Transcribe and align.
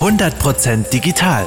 100% 0.00 0.90
digital. 0.90 1.46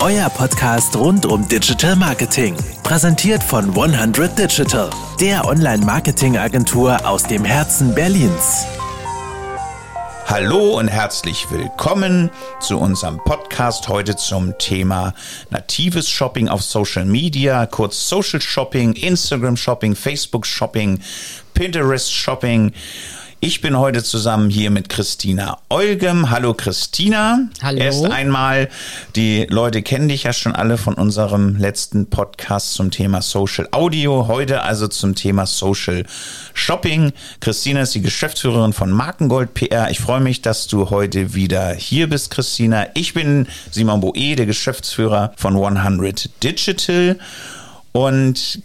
Euer 0.00 0.28
Podcast 0.30 0.94
rund 0.96 1.26
um 1.26 1.48
Digital 1.48 1.96
Marketing. 1.96 2.56
Präsentiert 2.82 3.42
von 3.42 3.70
100 3.70 4.38
Digital, 4.38 4.90
der 5.20 5.44
Online-Marketing-Agentur 5.46 7.04
aus 7.04 7.24
dem 7.24 7.44
Herzen 7.44 7.94
Berlins. 7.94 8.66
Hallo 10.28 10.76
und 10.76 10.88
herzlich 10.88 11.46
willkommen 11.52 12.32
zu 12.58 12.78
unserem 12.80 13.18
Podcast 13.18 13.86
heute 13.86 14.16
zum 14.16 14.58
Thema 14.58 15.14
natives 15.50 16.10
Shopping 16.10 16.48
auf 16.48 16.62
Social 16.62 17.04
Media, 17.04 17.64
kurz 17.66 18.08
Social 18.08 18.40
Shopping, 18.40 18.94
Instagram 18.94 19.56
Shopping, 19.56 19.94
Facebook 19.94 20.44
Shopping, 20.44 20.98
Pinterest 21.54 22.12
Shopping. 22.12 22.72
Ich 23.46 23.60
bin 23.60 23.78
heute 23.78 24.02
zusammen 24.02 24.50
hier 24.50 24.72
mit 24.72 24.88
Christina 24.88 25.58
Eugem. 25.70 26.30
Hallo 26.30 26.52
Christina. 26.52 27.48
Hallo. 27.62 27.78
Erst 27.78 28.04
einmal, 28.04 28.68
die 29.14 29.46
Leute 29.48 29.82
kennen 29.82 30.08
dich 30.08 30.24
ja 30.24 30.32
schon 30.32 30.52
alle 30.52 30.76
von 30.76 30.94
unserem 30.94 31.54
letzten 31.54 32.10
Podcast 32.10 32.74
zum 32.74 32.90
Thema 32.90 33.22
Social 33.22 33.68
Audio. 33.70 34.26
Heute 34.26 34.62
also 34.62 34.88
zum 34.88 35.14
Thema 35.14 35.46
Social 35.46 36.04
Shopping. 36.54 37.12
Christina 37.38 37.82
ist 37.82 37.94
die 37.94 38.02
Geschäftsführerin 38.02 38.72
von 38.72 38.90
Markengold 38.90 39.54
PR. 39.54 39.92
Ich 39.92 40.00
freue 40.00 40.20
mich, 40.20 40.42
dass 40.42 40.66
du 40.66 40.90
heute 40.90 41.34
wieder 41.34 41.72
hier 41.72 42.08
bist, 42.08 42.32
Christina. 42.32 42.88
Ich 42.94 43.14
bin 43.14 43.46
Simon 43.70 44.00
Boe, 44.00 44.34
der 44.34 44.46
Geschäftsführer 44.46 45.32
von 45.36 45.54
100 45.54 46.42
Digital. 46.42 47.16
Und 47.92 48.60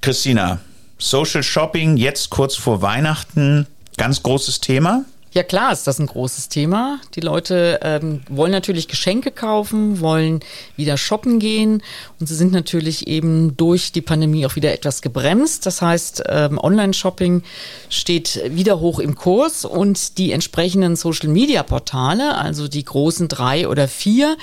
Christina, 0.00 0.60
Social 1.02 1.42
Shopping 1.42 1.96
jetzt 1.96 2.30
kurz 2.30 2.54
vor 2.54 2.82
Weihnachten 2.82 3.66
Ganz 3.96 4.22
großes 4.22 4.60
Thema. 4.60 5.04
Ja 5.34 5.42
klar 5.42 5.72
ist 5.72 5.86
das 5.86 5.98
ein 5.98 6.08
großes 6.08 6.50
Thema. 6.50 7.00
Die 7.14 7.22
Leute 7.22 7.80
ähm, 7.82 8.20
wollen 8.28 8.52
natürlich 8.52 8.86
Geschenke 8.86 9.30
kaufen, 9.30 10.00
wollen 10.00 10.40
wieder 10.76 10.98
shoppen 10.98 11.38
gehen 11.38 11.82
und 12.20 12.26
sie 12.26 12.34
sind 12.34 12.52
natürlich 12.52 13.06
eben 13.06 13.56
durch 13.56 13.92
die 13.92 14.02
Pandemie 14.02 14.44
auch 14.44 14.56
wieder 14.56 14.74
etwas 14.74 15.00
gebremst. 15.00 15.64
Das 15.64 15.80
heißt, 15.80 16.24
ähm, 16.28 16.58
Online-Shopping 16.58 17.44
steht 17.88 18.42
wieder 18.54 18.80
hoch 18.80 18.98
im 18.98 19.14
Kurs 19.14 19.64
und 19.64 20.18
die 20.18 20.32
entsprechenden 20.32 20.96
Social-Media-Portale, 20.96 22.36
also 22.36 22.68
die 22.68 22.84
großen 22.84 23.28
drei 23.28 23.68
oder 23.68 23.88
vier, 23.88 24.36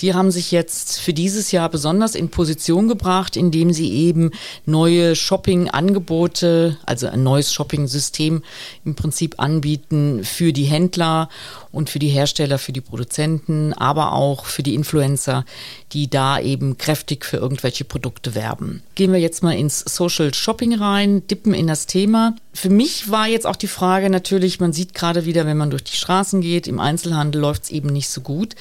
die 0.00 0.14
haben 0.14 0.30
sich 0.30 0.52
jetzt 0.52 1.00
für 1.00 1.12
dieses 1.12 1.50
Jahr 1.50 1.68
besonders 1.70 2.14
in 2.14 2.28
Position 2.28 2.86
gebracht, 2.86 3.36
indem 3.36 3.72
sie 3.72 3.92
eben 3.92 4.30
neue 4.64 5.16
Shopping-Angebote, 5.16 6.76
also 6.86 7.08
ein 7.08 7.24
neues 7.24 7.52
Shopping-System 7.52 8.44
im 8.84 8.94
Prinzip 8.94 9.40
anbieten 9.40 10.22
für 10.36 10.52
die 10.52 10.64
Händler 10.64 11.30
und 11.72 11.88
für 11.88 11.98
die 11.98 12.08
Hersteller, 12.08 12.58
für 12.58 12.72
die 12.72 12.82
Produzenten, 12.82 13.72
aber 13.72 14.12
auch 14.12 14.44
für 14.44 14.62
die 14.62 14.74
Influencer, 14.74 15.46
die 15.92 16.10
da 16.10 16.38
eben 16.38 16.76
kräftig 16.76 17.24
für 17.24 17.38
irgendwelche 17.38 17.84
Produkte 17.84 18.34
werben. 18.34 18.82
Gehen 18.96 19.12
wir 19.12 19.18
jetzt 19.18 19.42
mal 19.42 19.56
ins 19.56 19.80
Social 19.80 20.34
Shopping 20.34 20.74
rein, 20.74 21.26
dippen 21.26 21.54
in 21.54 21.66
das 21.66 21.86
Thema. 21.86 22.36
Für 22.52 22.68
mich 22.68 23.10
war 23.10 23.26
jetzt 23.26 23.46
auch 23.46 23.56
die 23.56 23.66
Frage 23.66 24.10
natürlich, 24.10 24.60
man 24.60 24.74
sieht 24.74 24.92
gerade 24.92 25.24
wieder, 25.24 25.46
wenn 25.46 25.56
man 25.56 25.70
durch 25.70 25.84
die 25.84 25.96
Straßen 25.96 26.42
geht, 26.42 26.68
im 26.68 26.80
Einzelhandel 26.80 27.40
läuft 27.40 27.64
es 27.64 27.70
eben 27.70 27.88
nicht 27.88 28.10
so 28.10 28.20
gut. 28.20 28.54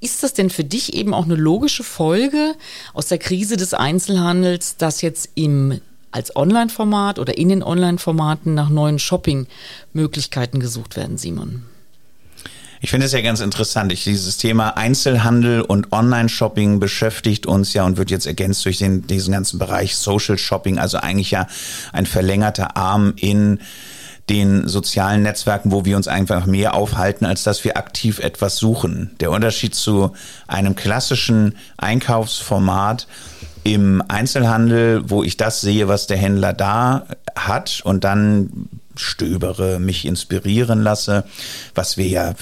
Ist 0.00 0.24
das 0.24 0.34
denn 0.34 0.50
für 0.50 0.64
dich 0.64 0.94
eben 0.94 1.14
auch 1.14 1.24
eine 1.24 1.36
logische 1.36 1.84
Folge 1.84 2.54
aus 2.94 3.06
der 3.06 3.18
Krise 3.18 3.56
des 3.56 3.74
Einzelhandels, 3.74 4.76
dass 4.76 5.02
jetzt 5.02 5.30
im 5.36 5.80
als 6.16 6.34
Online-Format 6.34 7.18
oder 7.18 7.36
in 7.36 7.50
den 7.50 7.62
Online-Formaten 7.62 8.54
nach 8.54 8.70
neuen 8.70 8.98
Shopping-Möglichkeiten 8.98 10.60
gesucht 10.60 10.96
werden, 10.96 11.18
Simon? 11.18 11.62
Ich 12.80 12.90
finde 12.90 13.06
es 13.06 13.12
ja 13.12 13.20
ganz 13.20 13.40
interessant. 13.40 13.92
Ich, 13.92 14.04
dieses 14.04 14.36
Thema 14.38 14.76
Einzelhandel 14.76 15.60
und 15.60 15.92
Online-Shopping 15.92 16.80
beschäftigt 16.80 17.46
uns 17.46 17.72
ja 17.74 17.84
und 17.84 17.96
wird 17.96 18.10
jetzt 18.10 18.26
ergänzt 18.26 18.64
durch 18.64 18.78
den, 18.78 19.06
diesen 19.06 19.32
ganzen 19.32 19.58
Bereich 19.58 19.96
Social 19.96 20.38
Shopping, 20.38 20.78
also 20.78 20.98
eigentlich 20.98 21.30
ja 21.30 21.46
ein 21.92 22.06
verlängerter 22.06 22.76
Arm 22.76 23.12
in 23.16 23.60
den 24.28 24.66
sozialen 24.66 25.22
Netzwerken, 25.22 25.70
wo 25.70 25.84
wir 25.84 25.96
uns 25.96 26.08
einfach 26.08 26.46
mehr 26.46 26.74
aufhalten, 26.74 27.26
als 27.26 27.44
dass 27.44 27.62
wir 27.64 27.76
aktiv 27.76 28.18
etwas 28.18 28.56
suchen. 28.56 29.14
Der 29.20 29.30
Unterschied 29.30 29.74
zu 29.74 30.12
einem 30.48 30.74
klassischen 30.74 31.56
Einkaufsformat 31.76 33.06
im 33.66 34.00
Einzelhandel, 34.06 35.10
wo 35.10 35.24
ich 35.24 35.36
das 35.36 35.60
sehe, 35.60 35.88
was 35.88 36.06
der 36.06 36.16
Händler 36.16 36.52
da 36.52 37.06
hat 37.34 37.80
und 37.82 38.04
dann 38.04 38.68
stöbere, 38.94 39.80
mich 39.80 40.04
inspirieren 40.04 40.82
lasse, 40.82 41.24
was 41.74 41.96
wir 41.96 42.06
ja 42.06 42.34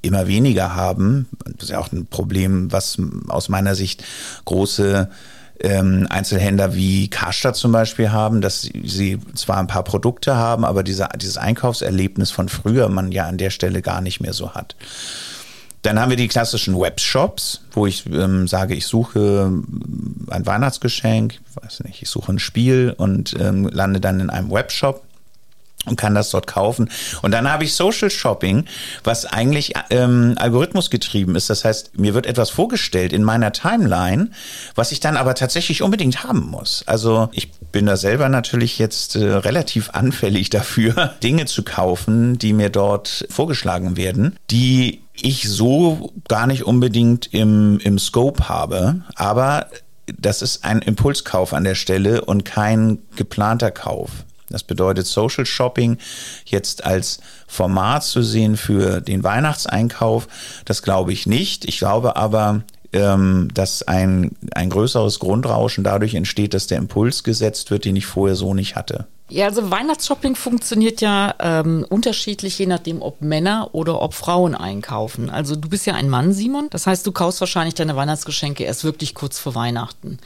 immer 0.00 0.28
weniger 0.28 0.76
haben. 0.76 1.28
Das 1.44 1.64
ist 1.64 1.70
ja 1.70 1.80
auch 1.80 1.90
ein 1.90 2.06
Problem, 2.06 2.70
was 2.70 2.98
aus 3.26 3.48
meiner 3.48 3.74
Sicht 3.74 4.04
große 4.44 5.10
ähm, 5.58 6.06
Einzelhändler 6.08 6.76
wie 6.76 7.10
Karstadt 7.10 7.56
zum 7.56 7.72
Beispiel 7.72 8.12
haben, 8.12 8.40
dass 8.40 8.62
sie 8.62 9.18
zwar 9.34 9.58
ein 9.58 9.66
paar 9.66 9.82
Produkte 9.82 10.36
haben, 10.36 10.64
aber 10.64 10.84
diese, 10.84 11.08
dieses 11.16 11.36
Einkaufserlebnis 11.36 12.30
von 12.30 12.48
früher 12.48 12.88
man 12.88 13.10
ja 13.10 13.26
an 13.26 13.38
der 13.38 13.50
Stelle 13.50 13.82
gar 13.82 14.00
nicht 14.00 14.20
mehr 14.20 14.34
so 14.34 14.54
hat. 14.54 14.76
Dann 15.82 15.98
haben 15.98 16.10
wir 16.10 16.16
die 16.16 16.28
klassischen 16.28 16.78
Webshops, 16.78 17.62
wo 17.72 17.86
ich 17.86 18.04
ähm, 18.06 18.46
sage, 18.46 18.74
ich 18.74 18.86
suche 18.86 19.50
ein 20.28 20.46
Weihnachtsgeschenk, 20.46 21.40
weiß 21.54 21.84
nicht, 21.84 22.02
ich 22.02 22.10
suche 22.10 22.32
ein 22.32 22.38
Spiel 22.38 22.94
und 22.96 23.34
ähm, 23.40 23.66
lande 23.66 24.00
dann 24.00 24.20
in 24.20 24.28
einem 24.28 24.50
Webshop 24.50 25.02
und 25.86 25.96
kann 25.96 26.14
das 26.14 26.30
dort 26.30 26.46
kaufen. 26.46 26.90
Und 27.22 27.30
dann 27.30 27.50
habe 27.50 27.64
ich 27.64 27.74
Social 27.74 28.10
Shopping, 28.10 28.66
was 29.02 29.24
eigentlich 29.24 29.72
ähm, 29.88 30.34
algorithmusgetrieben 30.36 31.34
ist. 31.36 31.48
Das 31.48 31.64
heißt, 31.64 31.98
mir 31.98 32.14
wird 32.14 32.26
etwas 32.26 32.50
vorgestellt 32.50 33.12
in 33.12 33.22
meiner 33.22 33.52
Timeline, 33.52 34.30
was 34.74 34.92
ich 34.92 35.00
dann 35.00 35.16
aber 35.16 35.34
tatsächlich 35.34 35.82
unbedingt 35.82 36.22
haben 36.22 36.46
muss. 36.46 36.84
Also 36.86 37.30
ich 37.32 37.50
bin 37.72 37.86
da 37.86 37.96
selber 37.96 38.28
natürlich 38.28 38.78
jetzt 38.78 39.16
äh, 39.16 39.24
relativ 39.24 39.90
anfällig 39.90 40.50
dafür, 40.50 41.14
Dinge 41.22 41.46
zu 41.46 41.62
kaufen, 41.62 42.38
die 42.38 42.52
mir 42.52 42.68
dort 42.68 43.26
vorgeschlagen 43.30 43.96
werden, 43.96 44.36
die 44.50 45.00
ich 45.14 45.48
so 45.48 46.12
gar 46.28 46.46
nicht 46.46 46.64
unbedingt 46.64 47.32
im, 47.32 47.78
im 47.80 47.98
Scope 47.98 48.48
habe. 48.48 49.02
Aber 49.14 49.66
das 50.18 50.42
ist 50.42 50.64
ein 50.64 50.80
Impulskauf 50.80 51.52
an 51.52 51.64
der 51.64 51.74
Stelle 51.74 52.24
und 52.24 52.44
kein 52.44 52.98
geplanter 53.16 53.70
Kauf. 53.70 54.10
Das 54.50 54.62
bedeutet 54.62 55.06
Social 55.06 55.46
Shopping 55.46 55.98
jetzt 56.44 56.84
als 56.84 57.20
Format 57.46 58.04
zu 58.04 58.22
sehen 58.22 58.56
für 58.56 59.00
den 59.00 59.24
Weihnachtseinkauf, 59.24 60.28
das 60.64 60.82
glaube 60.82 61.12
ich 61.12 61.26
nicht. 61.26 61.64
Ich 61.64 61.78
glaube 61.78 62.16
aber, 62.16 62.62
ähm, 62.92 63.48
dass 63.54 63.82
ein, 63.82 64.32
ein 64.54 64.70
größeres 64.70 65.18
Grundrauschen 65.18 65.84
dadurch 65.84 66.14
entsteht, 66.14 66.54
dass 66.54 66.66
der 66.66 66.78
Impuls 66.78 67.22
gesetzt 67.22 67.70
wird, 67.70 67.84
den 67.84 67.96
ich 67.96 68.06
vorher 68.06 68.36
so 68.36 68.54
nicht 68.54 68.76
hatte. 68.76 69.06
Ja, 69.28 69.46
also 69.46 69.70
Weihnachtsshopping 69.70 70.34
funktioniert 70.34 71.00
ja 71.00 71.34
ähm, 71.38 71.86
unterschiedlich, 71.88 72.58
je 72.58 72.66
nachdem, 72.66 73.00
ob 73.00 73.22
Männer 73.22 73.68
oder 73.72 74.02
ob 74.02 74.14
Frauen 74.14 74.56
einkaufen. 74.56 75.30
Also 75.30 75.54
du 75.54 75.68
bist 75.68 75.86
ja 75.86 75.94
ein 75.94 76.08
Mann, 76.08 76.32
Simon. 76.32 76.66
Das 76.70 76.88
heißt, 76.88 77.06
du 77.06 77.12
kaufst 77.12 77.40
wahrscheinlich 77.40 77.74
deine 77.74 77.94
Weihnachtsgeschenke 77.94 78.64
erst 78.64 78.82
wirklich 78.82 79.14
kurz 79.14 79.38
vor 79.38 79.54
Weihnachten. 79.54 80.18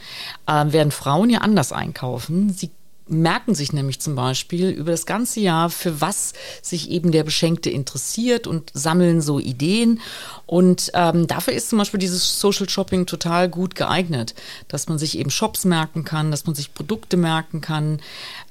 Ähm, 0.47 0.73
während 0.73 0.91
Frauen 0.91 1.29
ja 1.29 1.41
anders 1.41 1.71
einkaufen. 1.71 2.49
Sie 2.51 2.71
merken 3.07 3.53
sich 3.53 3.73
nämlich 3.73 3.99
zum 3.99 4.15
Beispiel 4.15 4.69
über 4.69 4.91
das 4.91 5.05
ganze 5.05 5.39
Jahr, 5.39 5.69
für 5.69 6.01
was 6.01 6.33
sich 6.61 6.89
eben 6.89 7.11
der 7.11 7.23
Beschenkte 7.23 7.69
interessiert 7.69 8.47
und 8.47 8.71
sammeln 8.73 9.21
so 9.21 9.39
Ideen. 9.39 10.01
Und 10.45 10.91
ähm, 10.93 11.27
dafür 11.27 11.53
ist 11.53 11.69
zum 11.69 11.77
Beispiel 11.79 11.99
dieses 11.99 12.39
Social 12.39 12.69
Shopping 12.69 13.05
total 13.05 13.49
gut 13.49 13.75
geeignet, 13.75 14.33
dass 14.67 14.87
man 14.87 14.97
sich 14.97 15.17
eben 15.17 15.29
Shops 15.29 15.65
merken 15.65 16.03
kann, 16.03 16.31
dass 16.31 16.45
man 16.45 16.55
sich 16.55 16.73
Produkte 16.73 17.17
merken 17.17 17.61
kann. 17.61 17.99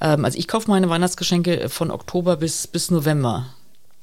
Ähm, 0.01 0.25
also 0.25 0.39
ich 0.39 0.49
kaufe 0.49 0.71
meine 0.71 0.89
Weihnachtsgeschenke 0.89 1.69
von 1.69 1.91
Oktober 1.91 2.37
bis, 2.37 2.67
bis 2.67 2.91
November 2.91 3.47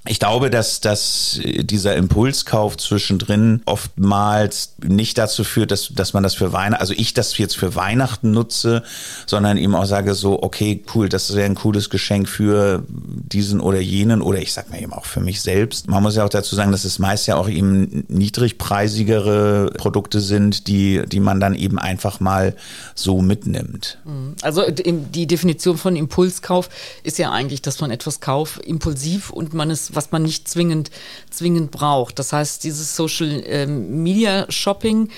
ich 0.08 0.20
glaube, 0.20 0.50
dass, 0.50 0.82
dass 0.82 1.40
dieser 1.44 1.96
Impulskauf 1.96 2.76
zwischendrin 2.78 3.62
oftmals 3.66 4.74
nicht 4.84 5.16
dazu 5.20 5.44
führt, 5.44 5.70
dass, 5.70 5.90
dass 5.94 6.14
man 6.14 6.24
das 6.24 6.34
für 6.34 6.52
Weihnachten, 6.54 6.82
also 6.82 6.94
ich 6.98 7.14
das 7.14 7.38
jetzt 7.38 7.56
für 7.56 7.76
Weihnachten 7.76 8.32
nutze, 8.32 8.82
sondern 9.28 9.58
ihm 9.58 9.76
auch 9.76 9.86
sage 9.86 10.16
so, 10.16 10.42
okay, 10.42 10.84
cool, 10.96 11.08
das 11.08 11.30
ist 11.30 11.36
ja 11.36 11.46
ein 11.46 11.54
cooles 11.54 11.92
Geschenk 11.92 12.28
für 12.28 12.84
diesen 12.88 13.60
oder 13.60 13.80
jenen 13.80 14.24
oder 14.24 14.40
ich 14.40 14.54
sag 14.54 14.72
mir 14.72 14.82
eben 14.82 14.92
auch 14.92 15.06
für 15.06 15.20
mich 15.20 15.40
selbst. 15.42 15.88
Man 15.88 16.02
muss 16.02 16.16
ja 16.16 16.26
auch 16.26 16.30
dazu 16.30 16.56
sagen, 16.56 16.72
dass 16.72 16.84
es 16.84 16.98
meist 16.98 17.28
ja 17.28 17.36
auch 17.36 17.48
eben 17.48 18.04
niedrigpreisigere 18.08 19.72
Produkte 19.78 20.20
sind, 20.20 20.68
die, 20.68 21.04
die 21.06 21.20
man 21.20 21.40
dann 21.40 21.54
eben 21.54 21.78
einfach 21.78 22.20
mal 22.20 22.56
so 22.96 23.22
mitnimmt. 23.22 24.00
Mhm. 24.06 24.34
Also 24.42 24.64
die 24.72 25.28
Definition 25.28 25.78
von 25.78 25.96
Impulskauf 25.96 26.70
ist 27.04 27.20
ja 27.20 27.32
eigentlich, 27.32 27.62
dass 27.62 27.82
man 27.82 27.92
etwas 27.92 28.20
kauft, 28.20 28.66
impulsiv 28.66 29.30
und 29.30 29.54
man 29.54 29.70
es 29.70 29.91
was 29.96 30.12
man 30.12 30.24
nicht 30.24 30.48
zwingend, 30.48 30.92
zwingend 31.30 31.72
braucht. 31.72 32.20
Das 32.20 32.34
heißt, 32.34 32.64
dieses 32.64 32.96
Social 32.96 33.44
ähm, 33.46 34.04
Media 34.04 34.46
Shopping 34.50 35.10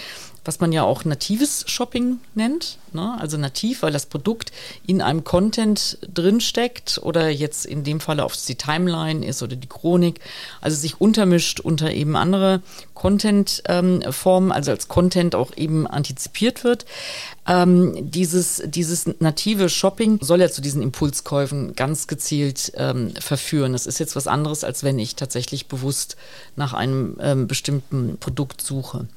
was 0.45 0.59
man 0.59 0.71
ja 0.71 0.83
auch 0.83 1.05
natives 1.05 1.63
Shopping 1.67 2.19
nennt. 2.35 2.77
Ne? 2.91 3.17
Also 3.19 3.37
nativ, 3.37 3.81
weil 3.81 3.91
das 3.93 4.05
Produkt 4.05 4.51
in 4.85 5.01
einem 5.01 5.23
Content 5.23 5.97
drinsteckt 6.13 6.99
oder 7.01 7.29
jetzt 7.29 7.65
in 7.65 7.83
dem 7.83 7.99
Falle, 7.99 8.25
es 8.25 8.45
die 8.45 8.55
Timeline 8.55 9.25
ist 9.25 9.41
oder 9.41 9.55
die 9.55 9.67
Chronik, 9.67 10.19
also 10.61 10.75
sich 10.75 10.99
untermischt 10.99 11.59
unter 11.59 11.91
eben 11.91 12.15
andere 12.15 12.61
Content-Formen, 12.93 14.49
ähm, 14.49 14.51
also 14.51 14.71
als 14.71 14.87
Content 14.87 15.35
auch 15.35 15.55
eben 15.55 15.87
antizipiert 15.87 16.63
wird. 16.63 16.85
Ähm, 17.47 18.11
dieses, 18.11 18.61
dieses 18.65 19.07
native 19.19 19.69
Shopping 19.69 20.19
soll 20.21 20.41
ja 20.41 20.49
zu 20.49 20.61
diesen 20.61 20.81
Impulskäufen 20.81 21.75
ganz 21.75 22.07
gezielt 22.07 22.71
ähm, 22.75 23.13
verführen. 23.19 23.73
Das 23.73 23.85
ist 23.85 23.99
jetzt 23.99 24.15
was 24.15 24.27
anderes, 24.27 24.63
als 24.63 24.83
wenn 24.83 24.99
ich 24.99 25.15
tatsächlich 25.15 25.67
bewusst 25.67 26.15
nach 26.55 26.73
einem 26.73 27.17
ähm, 27.19 27.47
bestimmten 27.47 28.17
Produkt 28.19 28.61
suche. 28.61 29.07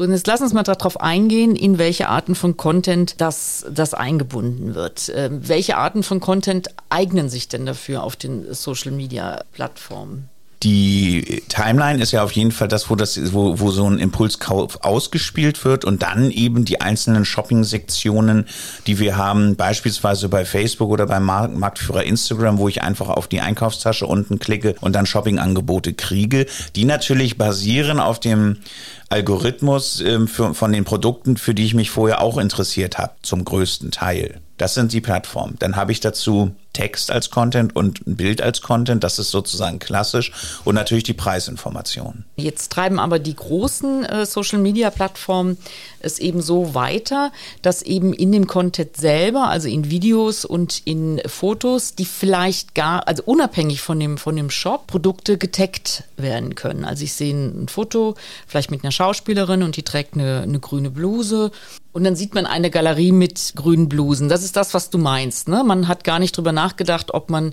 So, 0.00 0.04
und 0.04 0.12
jetzt 0.12 0.26
lass 0.26 0.40
uns 0.40 0.54
mal 0.54 0.62
darauf 0.62 0.98
eingehen, 0.98 1.54
in 1.54 1.76
welche 1.76 2.08
Arten 2.08 2.34
von 2.34 2.56
Content 2.56 3.20
das, 3.20 3.66
das 3.70 3.92
eingebunden 3.92 4.74
wird. 4.74 5.12
Ähm, 5.14 5.46
welche 5.46 5.76
Arten 5.76 6.02
von 6.02 6.20
Content 6.20 6.68
eignen 6.88 7.28
sich 7.28 7.48
denn 7.48 7.66
dafür 7.66 8.02
auf 8.02 8.16
den 8.16 8.54
Social 8.54 8.92
Media 8.92 9.44
Plattformen? 9.52 10.30
Die 10.62 11.42
Timeline 11.48 12.02
ist 12.02 12.12
ja 12.12 12.22
auf 12.22 12.32
jeden 12.32 12.52
Fall 12.52 12.68
das, 12.68 12.90
wo 12.90 12.94
das, 12.94 13.32
wo, 13.32 13.60
wo 13.60 13.70
so 13.70 13.88
ein 13.88 13.98
Impulskauf 13.98 14.84
ausgespielt 14.84 15.64
wird 15.64 15.86
und 15.86 16.02
dann 16.02 16.30
eben 16.30 16.66
die 16.66 16.82
einzelnen 16.82 17.24
Shopping-Sektionen, 17.24 18.44
die 18.86 18.98
wir 18.98 19.16
haben, 19.16 19.56
beispielsweise 19.56 20.28
bei 20.28 20.44
Facebook 20.44 20.90
oder 20.90 21.06
beim 21.06 21.24
Marktführer 21.24 22.04
Instagram, 22.04 22.58
wo 22.58 22.68
ich 22.68 22.82
einfach 22.82 23.08
auf 23.08 23.26
die 23.26 23.40
Einkaufstasche 23.40 24.06
unten 24.06 24.38
klicke 24.38 24.74
und 24.82 24.94
dann 24.94 25.06
Shopping-Angebote 25.06 25.94
kriege, 25.94 26.44
die 26.76 26.84
natürlich 26.84 27.38
basieren 27.38 27.98
auf 27.98 28.20
dem 28.20 28.58
Algorithmus 29.08 30.02
äh, 30.02 30.26
für, 30.26 30.52
von 30.52 30.72
den 30.72 30.84
Produkten, 30.84 31.38
für 31.38 31.54
die 31.54 31.64
ich 31.64 31.74
mich 31.74 31.90
vorher 31.90 32.20
auch 32.20 32.36
interessiert 32.36 32.98
habe, 32.98 33.14
zum 33.22 33.46
größten 33.46 33.92
Teil. 33.92 34.40
Das 34.58 34.74
sind 34.74 34.92
die 34.92 35.00
Plattformen. 35.00 35.56
Dann 35.58 35.76
habe 35.76 35.90
ich 35.92 36.00
dazu 36.00 36.54
Text 36.72 37.10
als 37.10 37.30
Content 37.30 37.74
und 37.74 38.06
ein 38.06 38.16
Bild 38.16 38.40
als 38.40 38.62
Content. 38.62 39.02
Das 39.02 39.18
ist 39.18 39.30
sozusagen 39.30 39.78
klassisch. 39.78 40.32
Und 40.64 40.74
natürlich 40.74 41.04
die 41.04 41.14
Preisinformationen. 41.14 42.24
Jetzt 42.36 42.72
treiben 42.72 42.98
aber 42.98 43.18
die 43.18 43.34
großen 43.34 44.04
äh, 44.04 44.26
Social-Media-Plattformen 44.26 45.58
es 46.00 46.18
eben 46.18 46.42
so 46.42 46.74
weiter, 46.74 47.32
dass 47.62 47.82
eben 47.82 48.12
in 48.12 48.32
dem 48.32 48.46
Content 48.46 48.96
selber, 48.96 49.48
also 49.48 49.68
in 49.68 49.90
Videos 49.90 50.44
und 50.44 50.82
in 50.84 51.20
Fotos, 51.26 51.94
die 51.94 52.04
vielleicht 52.04 52.74
gar, 52.74 53.06
also 53.06 53.22
unabhängig 53.24 53.80
von 53.80 54.00
dem, 54.00 54.18
von 54.18 54.36
dem 54.36 54.50
Shop, 54.50 54.86
Produkte 54.86 55.38
getaggt 55.38 56.04
werden 56.16 56.54
können. 56.54 56.84
Also 56.84 57.04
ich 57.04 57.12
sehe 57.12 57.34
ein 57.34 57.68
Foto, 57.68 58.14
vielleicht 58.46 58.70
mit 58.70 58.84
einer 58.84 58.92
Schauspielerin 58.92 59.62
und 59.62 59.76
die 59.76 59.82
trägt 59.82 60.14
eine, 60.14 60.42
eine 60.42 60.60
grüne 60.60 60.90
Bluse 60.90 61.50
und 61.92 62.04
dann 62.04 62.14
sieht 62.14 62.34
man 62.34 62.46
eine 62.46 62.70
Galerie 62.70 63.10
mit 63.10 63.54
grünen 63.56 63.88
Blusen. 63.88 64.28
Das 64.28 64.44
ist 64.44 64.54
das, 64.54 64.74
was 64.74 64.90
du 64.90 64.98
meinst. 64.98 65.48
Ne? 65.48 65.64
Man 65.64 65.88
hat 65.88 66.04
gar 66.04 66.20
nicht 66.20 66.36
drüber 66.36 66.52
nachgedacht, 66.52 67.12
ob 67.12 67.30
man 67.30 67.52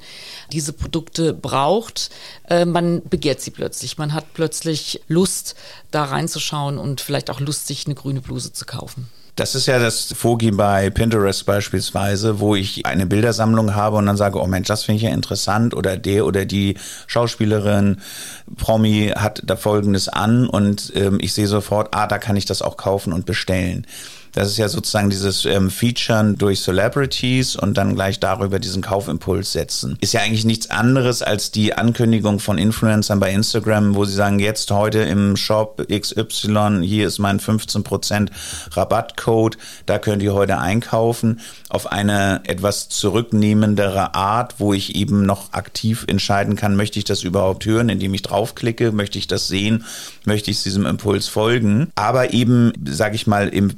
diese 0.52 0.74
Produkte 0.74 1.34
braucht. 1.34 2.12
Äh, 2.48 2.66
man 2.66 3.02
begehrt 3.04 3.42
sie 3.42 3.50
plötzlich. 3.50 3.98
Man 3.98 4.14
hat 4.14 4.34
plötzlich 4.36 5.02
Lust, 5.08 5.56
da 5.90 6.04
reinzuschauen 6.04 6.78
und 6.78 7.02
vielleicht 7.02 7.32
auch 7.32 7.40
Lust, 7.40 7.66
sich 7.66 7.88
eine 7.88 7.96
grüne 7.96 8.22
Bluse 8.22 8.37
zu 8.40 8.66
kaufen. 8.66 9.08
Das 9.38 9.54
ist 9.54 9.68
ja 9.68 9.78
das 9.78 10.14
Vorgehen 10.14 10.58
bei 10.58 10.90
Pinterest 10.90 11.46
beispielsweise, 11.46 12.40
wo 12.40 12.56
ich 12.56 12.88
eine 12.88 13.06
Bildersammlung 13.06 13.76
habe 13.76 13.98
und 13.98 14.08
dann 14.08 14.18
sage, 14.18 14.42
oh 14.42 14.48
Mensch, 14.48 14.68
das 14.68 14.84
finde 14.84 14.98
ich 14.98 15.04
ja 15.04 15.12
interessant 15.12 15.76
oder 15.76 15.96
der 15.96 16.26
oder 16.26 16.46
die 16.46 16.76
Schauspielerin, 17.06 17.98
Promi 18.58 19.14
hat 19.16 19.44
da 19.46 19.56
Folgendes 19.56 20.10
an 20.10 20.48
und 20.48 20.92
ähm, 20.96 21.20
ich 21.22 21.34
sehe 21.34 21.46
sofort, 21.46 21.90
ah, 21.94 22.08
da 22.08 22.18
kann 22.18 22.36
ich 22.36 22.46
das 22.46 22.64
auch 22.64 22.78
kaufen 22.78 23.14
und 23.14 23.28
bestellen. 23.28 23.86
Das 24.34 24.48
ist 24.48 24.58
ja 24.58 24.70
sozusagen 24.70 25.10
dieses 25.10 25.46
ähm, 25.46 25.70
Featuren 25.70 26.38
durch 26.38 26.62
Celebrities 26.62 27.56
und 27.56 27.78
dann 27.78 27.96
gleich 27.96 28.20
darüber 28.20 28.60
diesen 28.60 28.82
Kaufimpuls 28.82 29.52
setzen. 29.52 29.98
Ist 30.02 30.14
ja 30.14 30.22
eigentlich 30.22 30.46
nichts 30.46 30.70
anderes 30.70 31.22
als 31.22 31.52
die 31.52 31.74
Ankündigung 31.74 32.40
von 32.40 32.58
Influencern 32.58 33.20
bei 33.20 33.32
Instagram, 33.32 33.96
wo 33.96 34.06
sie 34.06 34.14
sagen, 34.14 34.40
jetzt 34.40 34.70
heute 34.72 35.00
im 35.00 35.36
Shop 35.36 35.86
XY, 35.90 36.82
hier 36.84 37.08
ist 37.08 37.20
mein 37.20 37.40
15% 37.40 38.30
Rabattcode, 38.72 39.58
da 39.86 40.00
könnt 40.00 40.22
ihr 40.22 40.34
heute 40.34 40.60
einkaufen 40.60 41.40
auf 41.70 41.92
eine 41.92 42.42
etwas 42.46 42.90
zurücknehmendere 42.90 44.16
Art, 44.16 44.56
wo 44.60 44.74
ich 44.74 44.96
eben 44.96 45.26
noch 45.26 45.54
aktiv 45.54 46.06
entscheiden 46.08 46.56
kann, 46.56 46.76
möchte 46.76 47.00
ich 47.00 47.06
das 47.06 47.24
überhaupt 47.24 47.66
hören, 47.66 47.90
indem 47.90 48.14
ich 48.14 48.22
draufklicke, 48.22 48.92
möchte 48.92 49.18
ich 49.18 49.28
das 49.28 49.48
sehen, 49.48 49.86
möchte 50.26 50.52
ich 50.52 50.64
diesem 50.64 50.86
Impuls 50.86 51.28
folgen, 51.28 51.92
aber 51.96 52.34
eben, 52.34 52.72
sage 52.86 53.16
ich 53.16 53.28
mal, 53.28 53.50
im, 53.50 53.72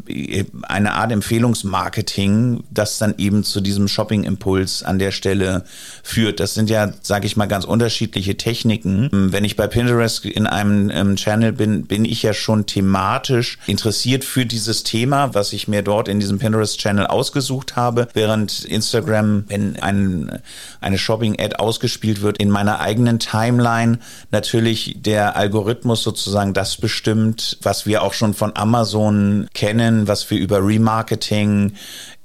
eine 0.63 0.93
Art 0.93 1.11
Empfehlungsmarketing, 1.11 2.63
das 2.71 2.97
dann 2.97 3.15
eben 3.17 3.43
zu 3.43 3.61
diesem 3.61 3.87
Shopping-Impuls 3.87 4.83
an 4.83 4.99
der 4.99 5.11
Stelle 5.11 5.63
führt. 6.03 6.39
Das 6.39 6.53
sind 6.53 6.69
ja, 6.69 6.93
sage 7.01 7.25
ich 7.25 7.37
mal, 7.37 7.47
ganz 7.47 7.65
unterschiedliche 7.65 8.37
Techniken. 8.37 9.09
Wenn 9.11 9.43
ich 9.43 9.55
bei 9.55 9.67
Pinterest 9.67 10.25
in 10.25 10.47
einem 10.47 10.89
ähm, 10.89 11.15
Channel 11.15 11.53
bin, 11.53 11.85
bin 11.85 12.05
ich 12.05 12.23
ja 12.23 12.33
schon 12.33 12.65
thematisch 12.65 13.57
interessiert 13.67 14.23
für 14.23 14.45
dieses 14.45 14.83
Thema, 14.83 15.33
was 15.33 15.53
ich 15.53 15.67
mir 15.67 15.81
dort 15.81 16.07
in 16.07 16.19
diesem 16.19 16.39
Pinterest-Channel 16.39 17.07
ausgesucht 17.07 17.75
habe, 17.75 18.07
während 18.13 18.65
Instagram, 18.65 19.45
wenn 19.47 19.77
ein, 19.77 20.41
eine 20.81 20.97
Shopping-Ad 20.97 21.57
ausgespielt 21.57 22.21
wird, 22.21 22.37
in 22.37 22.49
meiner 22.49 22.79
eigenen 22.79 23.19
Timeline 23.19 23.99
natürlich 24.31 24.97
der 24.97 25.35
Algorithmus 25.35 26.03
sozusagen 26.03 26.53
das 26.53 26.77
bestimmt, 26.77 27.57
was 27.61 27.85
wir 27.85 28.03
auch 28.03 28.13
schon 28.13 28.33
von 28.33 28.55
Amazon 28.55 29.47
kennen, 29.53 30.07
was 30.07 30.28
wir 30.29 30.39
über 30.39 30.65
Remarketing, 30.65 31.73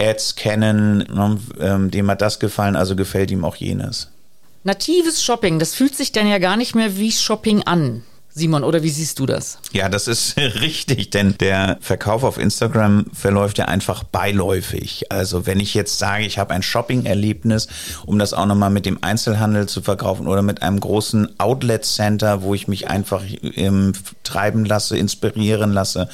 Ads 0.00 0.36
kennen, 0.36 0.98
ne, 0.98 1.38
ähm, 1.60 1.90
dem 1.90 2.10
hat 2.10 2.20
das 2.20 2.38
gefallen, 2.38 2.76
also 2.76 2.96
gefällt 2.96 3.30
ihm 3.30 3.44
auch 3.44 3.56
jenes. 3.56 4.10
Natives 4.64 5.22
Shopping, 5.22 5.58
das 5.58 5.74
fühlt 5.74 5.94
sich 5.94 6.12
dann 6.12 6.26
ja 6.26 6.38
gar 6.38 6.56
nicht 6.56 6.74
mehr 6.74 6.96
wie 6.96 7.12
Shopping 7.12 7.62
an. 7.64 8.02
Simon, 8.36 8.64
oder 8.64 8.82
wie 8.82 8.90
siehst 8.90 9.20
du 9.20 9.26
das? 9.26 9.58
Ja, 9.72 9.88
das 9.88 10.08
ist 10.08 10.36
richtig, 10.36 11.10
denn 11.10 11.36
der 11.38 11.78
Verkauf 11.80 12.24
auf 12.24 12.36
Instagram 12.36 13.06
verläuft 13.12 13.58
ja 13.58 13.66
einfach 13.66 14.02
beiläufig. 14.02 15.12
Also 15.12 15.46
wenn 15.46 15.60
ich 15.60 15.72
jetzt 15.74 16.00
sage, 16.00 16.24
ich 16.24 16.36
habe 16.38 16.52
ein 16.52 16.64
Shopping-Erlebnis, 16.64 17.68
um 18.06 18.18
das 18.18 18.34
auch 18.34 18.46
nochmal 18.46 18.70
mit 18.70 18.86
dem 18.86 18.98
Einzelhandel 19.04 19.68
zu 19.68 19.82
verkaufen 19.82 20.26
oder 20.26 20.42
mit 20.42 20.62
einem 20.62 20.80
großen 20.80 21.38
Outlet-Center, 21.38 22.42
wo 22.42 22.54
ich 22.54 22.66
mich 22.66 22.88
einfach 22.88 23.22
ähm, 23.54 23.92
treiben 24.24 24.64
lasse, 24.64 24.98
inspirieren 24.98 25.72
lasse, 25.72 26.08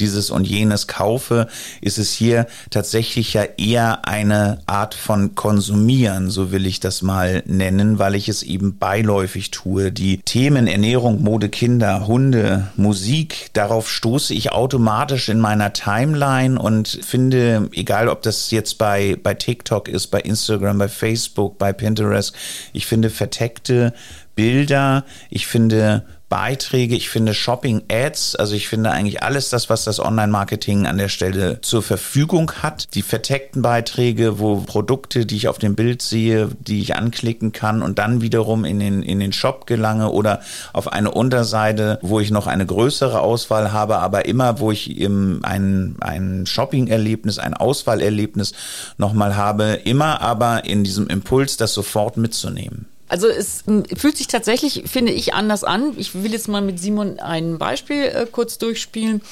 dieses 0.00 0.30
und 0.30 0.46
jenes 0.46 0.86
kaufe, 0.86 1.46
ist 1.82 1.98
es 1.98 2.12
hier 2.12 2.46
tatsächlich 2.70 3.34
ja 3.34 3.42
eher 3.58 4.08
eine 4.08 4.62
Art 4.64 4.94
von 4.94 5.34
Konsumieren, 5.34 6.30
so 6.30 6.52
will 6.52 6.64
ich 6.64 6.80
das 6.80 7.02
mal 7.02 7.42
nennen, 7.44 7.98
weil 7.98 8.14
ich 8.14 8.30
es 8.30 8.42
eben 8.42 8.78
beiläufig 8.78 9.50
tue. 9.50 9.92
Die 9.92 10.18
Themen 10.18 10.66
Ernährung, 10.68 11.22
Mode, 11.22 11.50
Kinder, 11.50 11.65
Kinder, 11.66 12.06
Hunde, 12.06 12.68
Musik, 12.76 13.50
darauf 13.52 13.90
stoße 13.90 14.32
ich 14.32 14.52
automatisch 14.52 15.28
in 15.28 15.40
meiner 15.40 15.72
Timeline 15.72 16.60
und 16.60 16.86
finde, 16.86 17.68
egal 17.72 18.08
ob 18.08 18.22
das 18.22 18.52
jetzt 18.52 18.78
bei, 18.78 19.18
bei 19.20 19.34
TikTok 19.34 19.88
ist, 19.88 20.06
bei 20.06 20.20
Instagram, 20.20 20.78
bei 20.78 20.86
Facebook, 20.86 21.58
bei 21.58 21.72
Pinterest, 21.72 22.36
ich 22.72 22.86
finde 22.86 23.10
verteckte 23.10 23.92
Bilder, 24.36 25.04
ich 25.28 25.48
finde 25.48 26.04
Beiträge, 26.28 26.96
ich 26.96 27.08
finde 27.08 27.34
Shopping-Ads, 27.34 28.34
also 28.34 28.56
ich 28.56 28.66
finde 28.66 28.90
eigentlich 28.90 29.22
alles 29.22 29.48
das, 29.48 29.70
was 29.70 29.84
das 29.84 30.00
Online-Marketing 30.00 30.86
an 30.86 30.98
der 30.98 31.08
Stelle 31.08 31.60
zur 31.60 31.84
Verfügung 31.84 32.50
hat. 32.62 32.94
Die 32.94 33.02
verteckten 33.02 33.62
Beiträge, 33.62 34.40
wo 34.40 34.56
Produkte, 34.56 35.24
die 35.24 35.36
ich 35.36 35.46
auf 35.46 35.58
dem 35.58 35.76
Bild 35.76 36.02
sehe, 36.02 36.48
die 36.58 36.80
ich 36.80 36.96
anklicken 36.96 37.52
kann 37.52 37.80
und 37.80 38.00
dann 38.00 38.22
wiederum 38.22 38.64
in 38.64 38.80
den, 38.80 39.04
in 39.04 39.20
den 39.20 39.32
Shop 39.32 39.68
gelange 39.68 40.10
oder 40.10 40.40
auf 40.72 40.92
eine 40.92 41.12
Unterseite, 41.12 42.00
wo 42.02 42.18
ich 42.18 42.32
noch 42.32 42.48
eine 42.48 42.66
größere 42.66 43.20
Auswahl 43.20 43.72
habe, 43.72 43.98
aber 43.98 44.24
immer, 44.24 44.58
wo 44.58 44.72
ich 44.72 44.98
im, 44.98 45.40
ein, 45.44 45.94
ein 46.00 46.44
Shopping-Erlebnis, 46.44 47.38
ein 47.38 47.54
Auswahlerlebnis 47.54 48.52
nochmal 48.98 49.36
habe, 49.36 49.80
immer 49.84 50.20
aber 50.22 50.64
in 50.64 50.82
diesem 50.82 51.06
Impuls, 51.06 51.56
das 51.56 51.72
sofort 51.72 52.16
mitzunehmen. 52.16 52.86
Also 53.08 53.28
es 53.28 53.64
fühlt 53.96 54.16
sich 54.16 54.26
tatsächlich, 54.26 54.84
finde 54.86 55.12
ich, 55.12 55.34
anders 55.34 55.62
an. 55.62 55.94
Ich 55.96 56.14
will 56.14 56.32
jetzt 56.32 56.48
mal 56.48 56.60
mit 56.60 56.80
Simon 56.80 57.20
ein 57.20 57.58
Beispiel 57.58 58.02
äh, 58.04 58.26
kurz 58.30 58.58
durchspielen. 58.58 59.22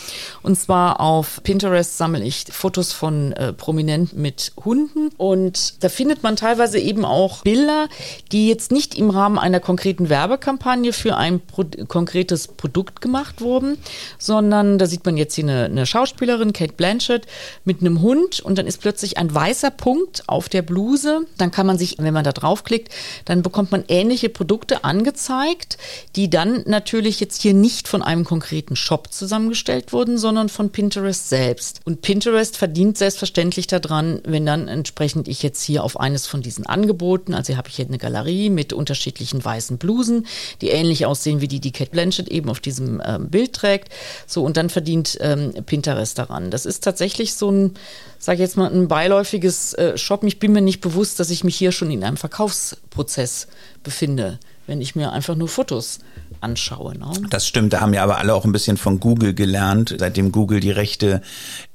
Und 0.42 0.56
zwar 0.58 1.00
auf 1.00 1.40
Pinterest 1.42 1.98
sammle 1.98 2.22
ich 2.22 2.44
Fotos 2.50 2.92
von 2.92 3.32
äh, 3.32 3.52
Prominenten 3.52 4.22
mit 4.22 4.52
Hunden. 4.64 5.10
Und 5.16 5.82
da 5.82 5.88
findet 5.88 6.22
man 6.22 6.36
teilweise 6.36 6.78
eben 6.78 7.04
auch 7.04 7.42
Bilder, 7.42 7.88
die 8.30 8.48
jetzt 8.48 8.70
nicht 8.70 8.96
im 8.96 9.10
Rahmen 9.10 9.38
einer 9.38 9.60
konkreten 9.60 10.08
Werbekampagne 10.08 10.92
für 10.92 11.16
ein 11.16 11.40
Pro 11.40 11.64
konkretes 11.88 12.48
Produkt 12.48 13.00
gemacht 13.00 13.40
wurden, 13.40 13.78
sondern 14.18 14.78
da 14.78 14.86
sieht 14.86 15.04
man 15.04 15.16
jetzt 15.16 15.34
hier 15.34 15.44
eine, 15.44 15.64
eine 15.64 15.86
Schauspielerin, 15.86 16.52
Kate 16.52 16.74
Blanchett, 16.74 17.26
mit 17.64 17.80
einem 17.80 18.02
Hund 18.02 18.40
und 18.40 18.58
dann 18.58 18.66
ist 18.66 18.80
plötzlich 18.80 19.18
ein 19.18 19.34
weißer 19.34 19.70
Punkt 19.70 20.24
auf 20.26 20.48
der 20.48 20.62
Bluse. 20.62 21.26
Dann 21.38 21.50
kann 21.50 21.66
man 21.66 21.78
sich, 21.78 21.96
wenn 21.98 22.14
man 22.14 22.24
da 22.24 22.32
draufklickt, 22.32 22.92
dann 23.24 23.42
bekommt 23.42 23.63
bekommt 23.64 23.88
man 23.88 23.96
ähnliche 23.96 24.28
Produkte 24.28 24.84
angezeigt, 24.84 25.78
die 26.16 26.28
dann 26.28 26.64
natürlich 26.66 27.18
jetzt 27.20 27.40
hier 27.40 27.54
nicht 27.54 27.88
von 27.88 28.02
einem 28.02 28.24
konkreten 28.24 28.76
Shop 28.76 29.10
zusammengestellt 29.10 29.92
wurden, 29.92 30.18
sondern 30.18 30.50
von 30.50 30.70
Pinterest 30.70 31.30
selbst. 31.30 31.80
Und 31.84 32.02
Pinterest 32.02 32.56
verdient 32.56 32.98
selbstverständlich 32.98 33.66
daran, 33.66 34.20
wenn 34.24 34.44
dann 34.44 34.68
entsprechend 34.68 35.28
ich 35.28 35.42
jetzt 35.42 35.62
hier 35.62 35.82
auf 35.82 35.98
eines 35.98 36.26
von 36.26 36.42
diesen 36.42 36.66
Angeboten, 36.66 37.32
also 37.32 37.48
hier 37.48 37.56
habe 37.56 37.68
ich 37.68 37.76
hier 37.76 37.86
eine 37.86 37.96
Galerie 37.96 38.50
mit 38.50 38.74
unterschiedlichen 38.74 39.42
weißen 39.42 39.78
Blusen, 39.78 40.26
die 40.60 40.68
ähnlich 40.68 41.06
aussehen 41.06 41.40
wie 41.40 41.48
die, 41.48 41.60
die 41.60 41.72
Kate 41.72 41.90
Blanchett 41.90 42.28
eben 42.28 42.50
auf 42.50 42.60
diesem 42.60 43.00
ähm, 43.04 43.30
Bild 43.30 43.54
trägt. 43.54 43.88
So, 44.26 44.44
und 44.44 44.58
dann 44.58 44.68
verdient 44.68 45.16
ähm, 45.20 45.54
Pinterest 45.64 46.18
daran. 46.18 46.50
Das 46.50 46.66
ist 46.66 46.84
tatsächlich 46.84 47.34
so 47.34 47.50
ein, 47.50 47.74
sage 48.18 48.36
ich 48.36 48.40
jetzt 48.40 48.56
mal, 48.58 48.70
ein 48.70 48.88
beiläufiges 48.88 49.72
äh, 49.74 49.96
Shoppen. 49.96 50.28
Ich 50.28 50.38
bin 50.38 50.52
mir 50.52 50.60
nicht 50.60 50.82
bewusst, 50.82 51.18
dass 51.18 51.30
ich 51.30 51.44
mich 51.44 51.56
hier 51.56 51.72
schon 51.72 51.90
in 51.90 52.04
einem 52.04 52.18
Verkaufsprozess 52.18 53.48
befinde, 53.82 54.38
wenn 54.66 54.80
ich 54.80 54.96
mir 54.96 55.12
einfach 55.12 55.34
nur 55.34 55.48
Fotos 55.48 56.00
anschaue. 56.40 56.96
Ne? 56.98 57.10
Das 57.30 57.46
stimmt, 57.46 57.72
da 57.72 57.80
haben 57.80 57.94
ja 57.94 58.02
aber 58.02 58.18
alle 58.18 58.34
auch 58.34 58.44
ein 58.44 58.52
bisschen 58.52 58.76
von 58.76 59.00
Google 59.00 59.34
gelernt, 59.34 59.94
seitdem 59.98 60.32
Google 60.32 60.60
die 60.60 60.70
rechte 60.70 61.22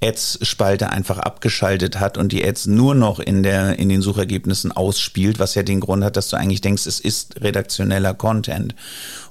Ads-Spalte 0.01 0.89
einfach 0.89 1.17
abgeschaltet 1.17 1.99
hat 1.99 2.17
und 2.17 2.31
die 2.31 2.45
Ads 2.45 2.67
nur 2.67 2.95
noch 2.95 3.19
in, 3.19 3.43
der, 3.43 3.79
in 3.79 3.89
den 3.89 4.01
Suchergebnissen 4.01 4.71
ausspielt, 4.71 5.39
was 5.39 5.55
ja 5.55 5.63
den 5.63 5.79
Grund 5.79 6.03
hat, 6.03 6.17
dass 6.17 6.29
du 6.29 6.37
eigentlich 6.37 6.61
denkst, 6.61 6.85
es 6.85 6.99
ist 6.99 7.41
redaktioneller 7.41 8.13
Content. 8.13 8.75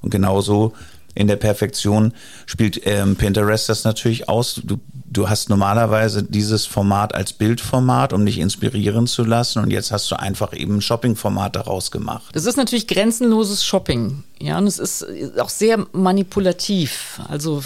Und 0.01 0.09
genauso 0.09 0.73
in 1.15 1.27
der 1.27 1.35
Perfektion 1.35 2.13
spielt 2.45 2.81
ähm, 2.85 3.15
Pinterest 3.15 3.67
das 3.67 3.83
natürlich 3.83 4.29
aus. 4.29 4.61
Du, 4.63 4.79
du 5.11 5.29
hast 5.29 5.49
normalerweise 5.49 6.23
dieses 6.23 6.65
Format 6.65 7.15
als 7.15 7.33
Bildformat, 7.33 8.13
um 8.13 8.25
dich 8.25 8.39
inspirieren 8.39 9.07
zu 9.07 9.23
lassen. 9.23 9.59
Und 9.59 9.71
jetzt 9.71 9.91
hast 9.91 10.09
du 10.11 10.19
einfach 10.19 10.53
eben 10.53 10.77
ein 10.77 10.81
Shopping-Format 10.81 11.55
daraus 11.55 11.91
gemacht. 11.91 12.29
Das 12.33 12.45
ist 12.45 12.57
natürlich 12.57 12.87
grenzenloses 12.87 13.65
Shopping. 13.65 14.23
Ja, 14.41 14.57
und 14.57 14.67
es 14.67 14.79
ist 14.79 15.05
auch 15.37 15.49
sehr 15.49 15.85
manipulativ. 15.91 17.19
Also 17.27 17.61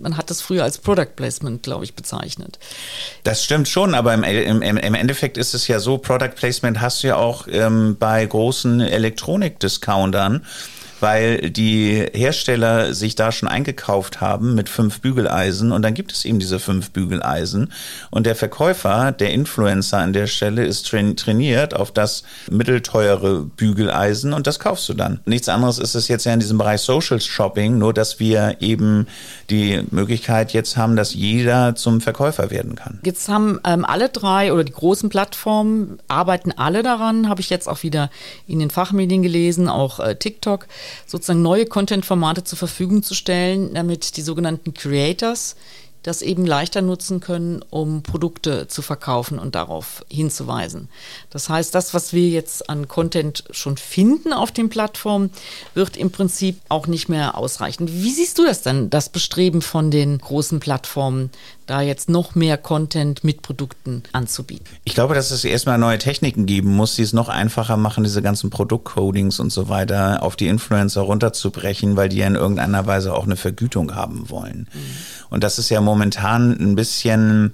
man 0.00 0.16
hat 0.16 0.30
das 0.30 0.40
früher 0.40 0.64
als 0.64 0.78
Product 0.78 1.14
Placement, 1.14 1.62
glaube 1.62 1.84
ich, 1.84 1.94
bezeichnet. 1.94 2.58
Das 3.22 3.44
stimmt 3.44 3.68
schon, 3.68 3.94
aber 3.94 4.14
im, 4.14 4.24
im, 4.24 4.62
im 4.62 4.94
Endeffekt 4.94 5.36
ist 5.36 5.54
es 5.54 5.68
ja 5.68 5.78
so, 5.78 5.98
Product 5.98 6.34
Placement 6.34 6.80
hast 6.80 7.02
du 7.02 7.08
ja 7.08 7.16
auch 7.16 7.46
ähm, 7.48 7.96
bei 7.98 8.24
großen 8.24 8.80
Elektronik-Discountern 8.80 10.44
weil 11.00 11.50
die 11.50 12.06
Hersteller 12.12 12.94
sich 12.94 13.14
da 13.14 13.32
schon 13.32 13.48
eingekauft 13.48 14.20
haben 14.20 14.54
mit 14.54 14.68
fünf 14.68 15.00
Bügeleisen 15.00 15.72
und 15.72 15.82
dann 15.82 15.94
gibt 15.94 16.12
es 16.12 16.24
eben 16.24 16.38
diese 16.38 16.58
fünf 16.58 16.90
Bügeleisen 16.90 17.72
und 18.10 18.26
der 18.26 18.34
Verkäufer, 18.34 19.12
der 19.12 19.32
Influencer 19.32 19.98
an 19.98 20.12
der 20.12 20.26
Stelle 20.26 20.64
ist 20.64 20.88
trainiert 20.88 21.74
auf 21.74 21.92
das 21.92 22.22
mittelteure 22.50 23.44
Bügeleisen 23.44 24.32
und 24.32 24.46
das 24.46 24.58
kaufst 24.58 24.88
du 24.88 24.94
dann. 24.94 25.20
Nichts 25.24 25.48
anderes 25.48 25.78
ist 25.78 25.94
es 25.94 26.08
jetzt 26.08 26.24
ja 26.24 26.32
in 26.32 26.40
diesem 26.40 26.58
Bereich 26.58 26.80
Social 26.80 27.20
Shopping, 27.20 27.78
nur 27.78 27.92
dass 27.92 28.20
wir 28.20 28.56
eben 28.60 29.06
die 29.50 29.82
Möglichkeit 29.90 30.52
jetzt 30.52 30.76
haben, 30.76 30.96
dass 30.96 31.14
jeder 31.14 31.74
zum 31.74 32.00
Verkäufer 32.00 32.50
werden 32.50 32.74
kann. 32.74 32.98
Jetzt 33.04 33.28
haben 33.28 33.60
ähm, 33.64 33.84
alle 33.84 34.08
drei 34.08 34.52
oder 34.52 34.64
die 34.64 34.72
großen 34.72 35.08
Plattformen 35.08 35.98
arbeiten 36.08 36.52
alle 36.52 36.82
daran, 36.82 37.28
habe 37.28 37.40
ich 37.40 37.50
jetzt 37.50 37.68
auch 37.68 37.82
wieder 37.82 38.10
in 38.46 38.58
den 38.58 38.70
Fachmedien 38.70 39.22
gelesen, 39.22 39.68
auch 39.68 40.00
äh, 40.00 40.16
TikTok 40.16 40.66
sozusagen 41.06 41.42
neue 41.42 41.66
Content-Formate 41.66 42.44
zur 42.44 42.58
Verfügung 42.58 43.02
zu 43.02 43.14
stellen, 43.14 43.74
damit 43.74 44.16
die 44.16 44.22
sogenannten 44.22 44.74
Creators 44.74 45.56
das 46.08 46.22
eben 46.22 46.46
leichter 46.46 46.80
nutzen 46.80 47.20
können, 47.20 47.62
um 47.68 48.02
Produkte 48.02 48.66
zu 48.66 48.80
verkaufen 48.80 49.38
und 49.38 49.54
darauf 49.54 50.04
hinzuweisen. 50.10 50.88
Das 51.28 51.50
heißt, 51.50 51.74
das, 51.74 51.92
was 51.92 52.14
wir 52.14 52.28
jetzt 52.30 52.70
an 52.70 52.88
Content 52.88 53.44
schon 53.50 53.76
finden 53.76 54.32
auf 54.32 54.50
den 54.50 54.70
Plattformen, 54.70 55.30
wird 55.74 55.98
im 55.98 56.10
Prinzip 56.10 56.60
auch 56.70 56.86
nicht 56.86 57.10
mehr 57.10 57.36
ausreichen. 57.36 57.88
Wie 57.88 58.10
siehst 58.10 58.38
du 58.38 58.44
das 58.44 58.62
denn, 58.62 58.88
das 58.88 59.10
Bestreben 59.10 59.60
von 59.60 59.90
den 59.90 60.16
großen 60.16 60.60
Plattformen, 60.60 61.30
da 61.66 61.82
jetzt 61.82 62.08
noch 62.08 62.34
mehr 62.34 62.56
Content 62.56 63.22
mit 63.22 63.42
Produkten 63.42 64.02
anzubieten? 64.12 64.66
Ich 64.84 64.94
glaube, 64.94 65.14
dass 65.14 65.30
es 65.30 65.44
erstmal 65.44 65.76
neue 65.76 65.98
Techniken 65.98 66.46
geben 66.46 66.74
muss, 66.74 66.94
die 66.94 67.02
es 67.02 67.12
noch 67.12 67.28
einfacher 67.28 67.76
machen, 67.76 68.04
diese 68.04 68.22
ganzen 68.22 68.48
Produktcodings 68.48 69.40
und 69.40 69.52
so 69.52 69.68
weiter 69.68 70.22
auf 70.22 70.36
die 70.36 70.46
Influencer 70.46 71.02
runterzubrechen, 71.02 71.96
weil 71.96 72.08
die 72.08 72.16
ja 72.16 72.26
in 72.26 72.34
irgendeiner 72.34 72.86
Weise 72.86 73.12
auch 73.12 73.24
eine 73.24 73.36
Vergütung 73.36 73.94
haben 73.94 74.30
wollen. 74.30 74.68
Mhm. 74.72 74.78
Und 75.28 75.44
das 75.44 75.58
ist 75.58 75.68
ja 75.68 75.82
momentan 75.82 75.97
ein 76.00 76.74
bisschen 76.74 77.52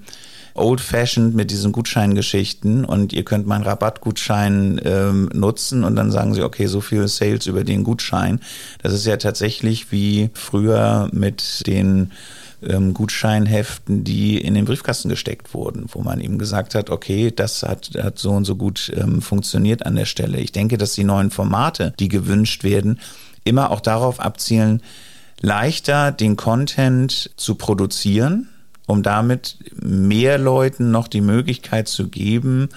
old-fashioned 0.55 1.35
mit 1.35 1.51
diesen 1.51 1.73
Gutscheingeschichten 1.73 2.85
und 2.85 3.13
ihr 3.13 3.25
könnt 3.25 3.47
meinen 3.47 3.65
Rabattgutschein 3.65 4.81
ähm, 4.85 5.29
nutzen 5.33 5.85
und 5.85 5.97
dann 5.97 6.13
sagen 6.13 6.33
sie, 6.35 6.43
okay, 6.43 6.67
so 6.67 6.81
viel 6.81 7.09
Sales 7.09 7.47
über 7.47 7.65
den 7.65 7.83
Gutschein. 7.83 8.41
Das 8.83 8.93
ist 8.93 9.05
ja 9.05 9.17
tatsächlich 9.17 9.91
wie 9.91 10.31
früher 10.33 11.09
mit 11.13 11.67
den 11.67 12.13
ähm, 12.63 12.95
Gutscheinheften, 12.95 14.05
die 14.05 14.39
in 14.39 14.55
den 14.55 14.65
Briefkasten 14.65 15.09
gesteckt 15.09 15.55
wurden, 15.55 15.87
wo 15.89 16.03
man 16.03 16.21
eben 16.21 16.39
gesagt 16.39 16.75
hat, 16.75 16.89
okay, 16.89 17.33
das 17.35 17.63
hat, 17.65 17.91
hat 18.01 18.19
so 18.19 18.31
und 18.31 18.45
so 18.45 18.55
gut 18.55 18.93
ähm, 18.97 19.23
funktioniert 19.23 19.85
an 19.85 19.97
der 19.97 20.07
Stelle. 20.07 20.39
Ich 20.39 20.53
denke, 20.53 20.79
dass 20.79 20.93
die 20.93 21.05
neuen 21.05 21.31
Formate, 21.31 21.95
die 21.99 22.09
gewünscht 22.09 22.63
werden, 22.63 23.01
immer 23.43 23.71
auch 23.71 23.81
darauf 23.81 24.21
abzielen, 24.21 24.83
leichter 25.45 26.11
den 26.11 26.37
Content 26.37 27.31
zu 27.37 27.55
produzieren, 27.55 28.49
um 28.87 29.03
damit 29.03 29.59
mehr 29.75 30.39
Leuten 30.39 30.91
noch 30.91 31.07
die 31.07 31.21
Möglichkeit 31.21 31.87
zu 31.87 32.09
geben, 32.09 32.71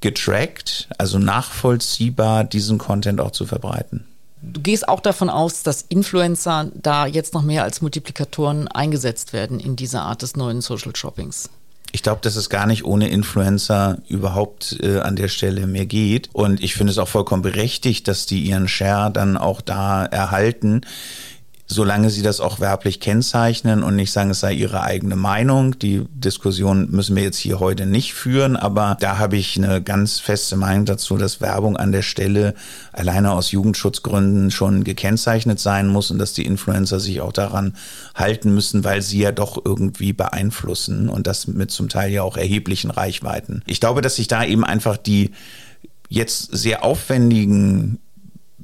getrackt, 0.00 0.88
also 0.98 1.18
nachvollziehbar 1.18 2.44
diesen 2.44 2.78
Content 2.78 3.20
auch 3.20 3.32
zu 3.32 3.46
verbreiten. 3.46 4.04
Du 4.42 4.60
gehst 4.60 4.88
auch 4.88 5.00
davon 5.00 5.28
aus, 5.28 5.62
dass 5.62 5.82
Influencer 5.82 6.70
da 6.74 7.06
jetzt 7.06 7.34
noch 7.34 7.42
mehr 7.42 7.62
als 7.62 7.82
Multiplikatoren 7.82 8.68
eingesetzt 8.68 9.34
werden 9.34 9.60
in 9.60 9.76
dieser 9.76 10.02
Art 10.02 10.22
des 10.22 10.36
neuen 10.36 10.62
Social 10.62 10.96
Shoppings. 10.96 11.50
Ich 11.92 12.02
glaube, 12.02 12.20
dass 12.22 12.36
es 12.36 12.48
gar 12.48 12.66
nicht 12.66 12.84
ohne 12.84 13.08
Influencer 13.08 13.98
überhaupt 14.08 14.78
äh, 14.80 15.00
an 15.00 15.16
der 15.16 15.28
Stelle 15.28 15.66
mehr 15.66 15.86
geht. 15.86 16.30
Und 16.32 16.62
ich 16.62 16.74
finde 16.74 16.92
es 16.92 16.98
auch 16.98 17.08
vollkommen 17.08 17.42
berechtigt, 17.42 18.06
dass 18.06 18.26
die 18.26 18.42
ihren 18.42 18.68
Share 18.68 19.10
dann 19.10 19.36
auch 19.36 19.60
da 19.60 20.04
erhalten 20.06 20.82
solange 21.70 22.10
sie 22.10 22.22
das 22.22 22.40
auch 22.40 22.58
werblich 22.58 22.98
kennzeichnen 22.98 23.84
und 23.84 23.94
nicht 23.94 24.10
sagen, 24.10 24.30
es 24.30 24.40
sei 24.40 24.52
ihre 24.52 24.82
eigene 24.82 25.14
Meinung. 25.14 25.78
Die 25.78 26.04
Diskussion 26.12 26.90
müssen 26.90 27.14
wir 27.14 27.22
jetzt 27.22 27.38
hier 27.38 27.60
heute 27.60 27.86
nicht 27.86 28.12
führen, 28.12 28.56
aber 28.56 28.96
da 28.98 29.18
habe 29.18 29.36
ich 29.36 29.56
eine 29.56 29.80
ganz 29.80 30.18
feste 30.18 30.56
Meinung 30.56 30.84
dazu, 30.84 31.16
dass 31.16 31.40
Werbung 31.40 31.76
an 31.76 31.92
der 31.92 32.02
Stelle 32.02 32.54
alleine 32.92 33.30
aus 33.30 33.52
Jugendschutzgründen 33.52 34.50
schon 34.50 34.82
gekennzeichnet 34.82 35.60
sein 35.60 35.86
muss 35.86 36.10
und 36.10 36.18
dass 36.18 36.32
die 36.32 36.44
Influencer 36.44 36.98
sich 36.98 37.20
auch 37.20 37.32
daran 37.32 37.74
halten 38.16 38.52
müssen, 38.52 38.82
weil 38.82 39.00
sie 39.00 39.20
ja 39.20 39.30
doch 39.30 39.56
irgendwie 39.64 40.12
beeinflussen 40.12 41.08
und 41.08 41.28
das 41.28 41.46
mit 41.46 41.70
zum 41.70 41.88
Teil 41.88 42.10
ja 42.10 42.24
auch 42.24 42.36
erheblichen 42.36 42.90
Reichweiten. 42.90 43.62
Ich 43.66 43.78
glaube, 43.78 44.00
dass 44.00 44.16
sich 44.16 44.26
da 44.26 44.44
eben 44.44 44.64
einfach 44.64 44.96
die 44.96 45.30
jetzt 46.08 46.48
sehr 46.50 46.82
aufwendigen 46.84 48.00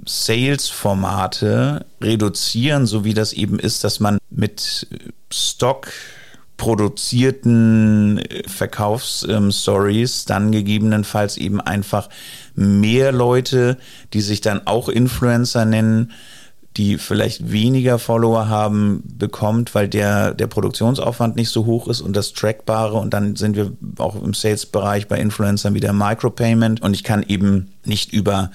Sales-Formate 0.04 1.86
reduzieren, 2.00 2.86
so 2.86 3.04
wie 3.04 3.14
das 3.14 3.32
eben 3.32 3.58
ist, 3.58 3.84
dass 3.84 4.00
man 4.00 4.18
mit 4.30 4.86
Stock 5.32 5.88
produzierten 6.56 8.22
Verkaufsstories 8.46 10.24
dann 10.24 10.52
gegebenenfalls 10.52 11.36
eben 11.36 11.60
einfach 11.60 12.08
mehr 12.54 13.12
Leute, 13.12 13.76
die 14.12 14.22
sich 14.22 14.40
dann 14.40 14.66
auch 14.66 14.88
Influencer 14.88 15.64
nennen, 15.64 16.12
die 16.76 16.98
vielleicht 16.98 17.50
weniger 17.52 17.98
Follower 17.98 18.48
haben, 18.48 19.02
bekommt, 19.06 19.74
weil 19.74 19.88
der, 19.88 20.34
der 20.34 20.46
Produktionsaufwand 20.46 21.36
nicht 21.36 21.48
so 21.48 21.64
hoch 21.64 21.88
ist 21.88 22.02
und 22.02 22.14
das 22.14 22.32
Trackbare. 22.32 22.94
Und 22.94 23.14
dann 23.14 23.36
sind 23.36 23.56
wir 23.56 23.72
auch 23.98 24.22
im 24.22 24.34
Sales-Bereich 24.34 25.08
bei 25.08 25.18
Influencern 25.18 25.74
wieder 25.74 25.92
Micropayment. 25.94 26.82
Und 26.82 26.94
ich 26.94 27.02
kann 27.02 27.22
eben 27.22 27.72
nicht 27.84 28.12
über 28.12 28.50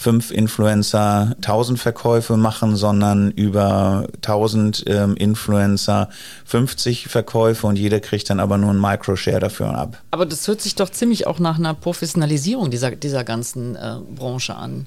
fünf 0.00 0.30
Influencer 0.30 1.34
1000 1.36 1.78
Verkäufe 1.78 2.38
machen, 2.38 2.74
sondern 2.74 3.30
über 3.32 4.06
1000 4.16 4.84
ähm, 4.86 5.14
Influencer 5.14 6.08
50 6.46 7.08
Verkäufe 7.08 7.66
und 7.66 7.78
jeder 7.78 8.00
kriegt 8.00 8.30
dann 8.30 8.40
aber 8.40 8.56
nur 8.56 8.70
einen 8.70 8.80
Microshare 8.80 9.40
dafür 9.40 9.74
ab. 9.74 10.00
Aber 10.10 10.24
das 10.24 10.48
hört 10.48 10.62
sich 10.62 10.74
doch 10.74 10.88
ziemlich 10.88 11.26
auch 11.26 11.38
nach 11.38 11.58
einer 11.58 11.74
Professionalisierung 11.74 12.70
dieser, 12.70 12.92
dieser 12.92 13.24
ganzen 13.24 13.76
äh, 13.76 13.96
Branche 14.16 14.56
an. 14.56 14.86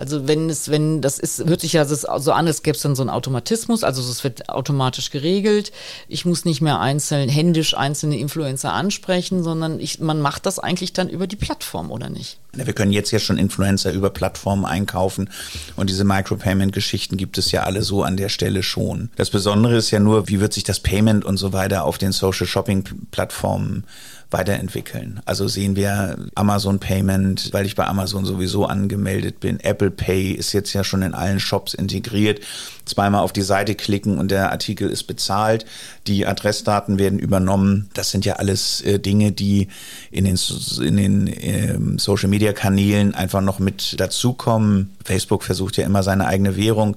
Also 0.00 0.26
wenn 0.26 0.48
es, 0.48 0.70
wenn 0.70 1.02
das 1.02 1.18
ist, 1.18 1.44
hört 1.44 1.60
sich 1.60 1.74
ja 1.74 1.84
so 1.84 2.32
an, 2.32 2.46
als 2.46 2.62
gäbe 2.62 2.74
es 2.74 2.80
dann 2.80 2.96
so 2.96 3.02
einen 3.02 3.10
Automatismus, 3.10 3.84
also 3.84 4.00
es 4.00 4.24
wird 4.24 4.48
automatisch 4.48 5.10
geregelt. 5.10 5.72
Ich 6.08 6.24
muss 6.24 6.46
nicht 6.46 6.62
mehr 6.62 6.80
einzeln, 6.80 7.28
händisch 7.28 7.76
einzelne 7.76 8.18
Influencer 8.18 8.72
ansprechen, 8.72 9.42
sondern 9.42 9.78
ich, 9.78 10.00
man 10.00 10.22
macht 10.22 10.46
das 10.46 10.58
eigentlich 10.58 10.94
dann 10.94 11.10
über 11.10 11.26
die 11.26 11.36
Plattform, 11.36 11.90
oder 11.90 12.08
nicht? 12.08 12.38
Wir 12.54 12.72
können 12.72 12.92
jetzt 12.92 13.10
ja 13.10 13.18
schon 13.18 13.36
Influencer 13.36 13.92
über 13.92 14.08
Plattformen 14.08 14.64
einkaufen 14.64 15.28
und 15.76 15.90
diese 15.90 16.04
Micropayment-Geschichten 16.04 17.18
gibt 17.18 17.36
es 17.36 17.52
ja 17.52 17.64
alle 17.64 17.82
so 17.82 18.02
an 18.02 18.16
der 18.16 18.30
Stelle 18.30 18.62
schon. 18.62 19.10
Das 19.16 19.28
Besondere 19.28 19.76
ist 19.76 19.90
ja 19.90 20.00
nur, 20.00 20.28
wie 20.28 20.40
wird 20.40 20.54
sich 20.54 20.64
das 20.64 20.80
Payment 20.80 21.26
und 21.26 21.36
so 21.36 21.52
weiter 21.52 21.84
auf 21.84 21.98
den 21.98 22.12
Social 22.12 22.46
Shopping-Plattformen 22.46 23.84
weiterentwickeln. 24.30 25.20
Also 25.24 25.48
sehen 25.48 25.76
wir 25.76 26.16
Amazon 26.34 26.78
Payment, 26.78 27.48
weil 27.52 27.66
ich 27.66 27.74
bei 27.74 27.86
Amazon 27.86 28.24
sowieso 28.24 28.66
angemeldet 28.66 29.40
bin. 29.40 29.60
Apple 29.60 29.90
Pay 29.90 30.32
ist 30.32 30.52
jetzt 30.52 30.72
ja 30.72 30.84
schon 30.84 31.02
in 31.02 31.14
allen 31.14 31.40
Shops 31.40 31.74
integriert. 31.74 32.40
Zweimal 32.90 33.22
auf 33.22 33.32
die 33.32 33.42
Seite 33.42 33.74
klicken 33.74 34.18
und 34.18 34.30
der 34.30 34.50
Artikel 34.50 34.90
ist 34.90 35.04
bezahlt. 35.04 35.64
Die 36.06 36.26
Adressdaten 36.26 36.98
werden 36.98 37.18
übernommen. 37.18 37.88
Das 37.94 38.10
sind 38.10 38.24
ja 38.24 38.34
alles 38.34 38.80
äh, 38.82 38.98
Dinge, 38.98 39.32
die 39.32 39.68
in 40.10 40.24
den, 40.24 40.38
in 40.80 40.96
den 40.96 41.26
äh, 41.26 41.78
Social 41.98 42.28
Media 42.28 42.52
Kanälen 42.52 43.14
einfach 43.14 43.40
noch 43.40 43.58
mit 43.58 43.98
dazukommen. 44.00 44.90
Facebook 45.04 45.42
versucht 45.44 45.76
ja 45.76 45.86
immer 45.86 46.02
seine 46.02 46.26
eigene 46.26 46.56
Währung 46.56 46.96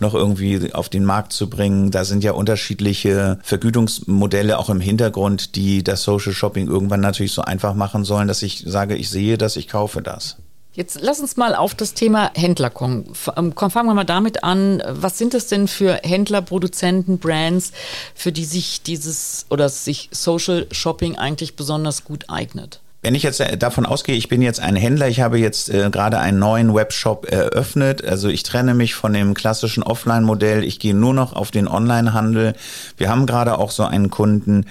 noch 0.00 0.14
irgendwie 0.14 0.72
auf 0.72 0.88
den 0.88 1.04
Markt 1.04 1.32
zu 1.32 1.50
bringen. 1.50 1.90
Da 1.90 2.04
sind 2.04 2.24
ja 2.24 2.32
unterschiedliche 2.32 3.38
Vergütungsmodelle 3.42 4.58
auch 4.58 4.70
im 4.70 4.80
Hintergrund, 4.80 5.56
die 5.56 5.82
das 5.82 6.02
Social 6.02 6.32
Shopping 6.32 6.68
irgendwann 6.68 7.00
natürlich 7.00 7.32
so 7.32 7.42
einfach 7.42 7.74
machen 7.74 8.04
sollen, 8.04 8.28
dass 8.28 8.42
ich 8.42 8.64
sage, 8.66 8.96
ich 8.96 9.10
sehe 9.10 9.38
das, 9.38 9.56
ich 9.56 9.68
kaufe 9.68 10.02
das. 10.02 10.36
Jetzt 10.74 10.98
lass 11.02 11.20
uns 11.20 11.36
mal 11.36 11.54
auf 11.54 11.74
das 11.74 11.92
Thema 11.92 12.30
Händler 12.34 12.70
kommen. 12.70 13.12
Ähm, 13.36 13.52
fangen 13.54 13.88
wir 13.88 13.94
mal 13.94 14.04
damit 14.04 14.42
an. 14.42 14.82
Was 14.88 15.18
sind 15.18 15.34
es 15.34 15.46
denn 15.46 15.68
für 15.68 16.00
Händler, 16.02 16.40
Produzenten, 16.40 17.18
Brands, 17.18 17.72
für 18.14 18.32
die 18.32 18.46
sich 18.46 18.82
dieses 18.82 19.44
oder 19.50 19.68
sich 19.68 20.08
Social 20.12 20.66
Shopping 20.70 21.18
eigentlich 21.18 21.56
besonders 21.56 22.04
gut 22.04 22.24
eignet? 22.28 22.80
Wenn 23.04 23.16
ich 23.16 23.24
jetzt 23.24 23.42
davon 23.58 23.84
ausgehe, 23.84 24.14
ich 24.14 24.28
bin 24.28 24.42
jetzt 24.42 24.60
ein 24.60 24.76
Händler, 24.76 25.08
ich 25.08 25.20
habe 25.20 25.36
jetzt 25.36 25.68
äh, 25.70 25.90
gerade 25.90 26.20
einen 26.20 26.38
neuen 26.38 26.72
Webshop 26.72 27.26
eröffnet, 27.28 28.04
also 28.04 28.28
ich 28.28 28.44
trenne 28.44 28.74
mich 28.74 28.94
von 28.94 29.12
dem 29.12 29.34
klassischen 29.34 29.82
Offline-Modell, 29.82 30.62
ich 30.62 30.78
gehe 30.78 30.94
nur 30.94 31.12
noch 31.12 31.32
auf 31.32 31.50
den 31.50 31.66
Online-Handel. 31.66 32.54
Wir 32.96 33.08
haben 33.08 33.26
gerade 33.26 33.58
auch 33.58 33.72
so 33.72 33.82
einen 33.82 34.08
Kunden, 34.08 34.66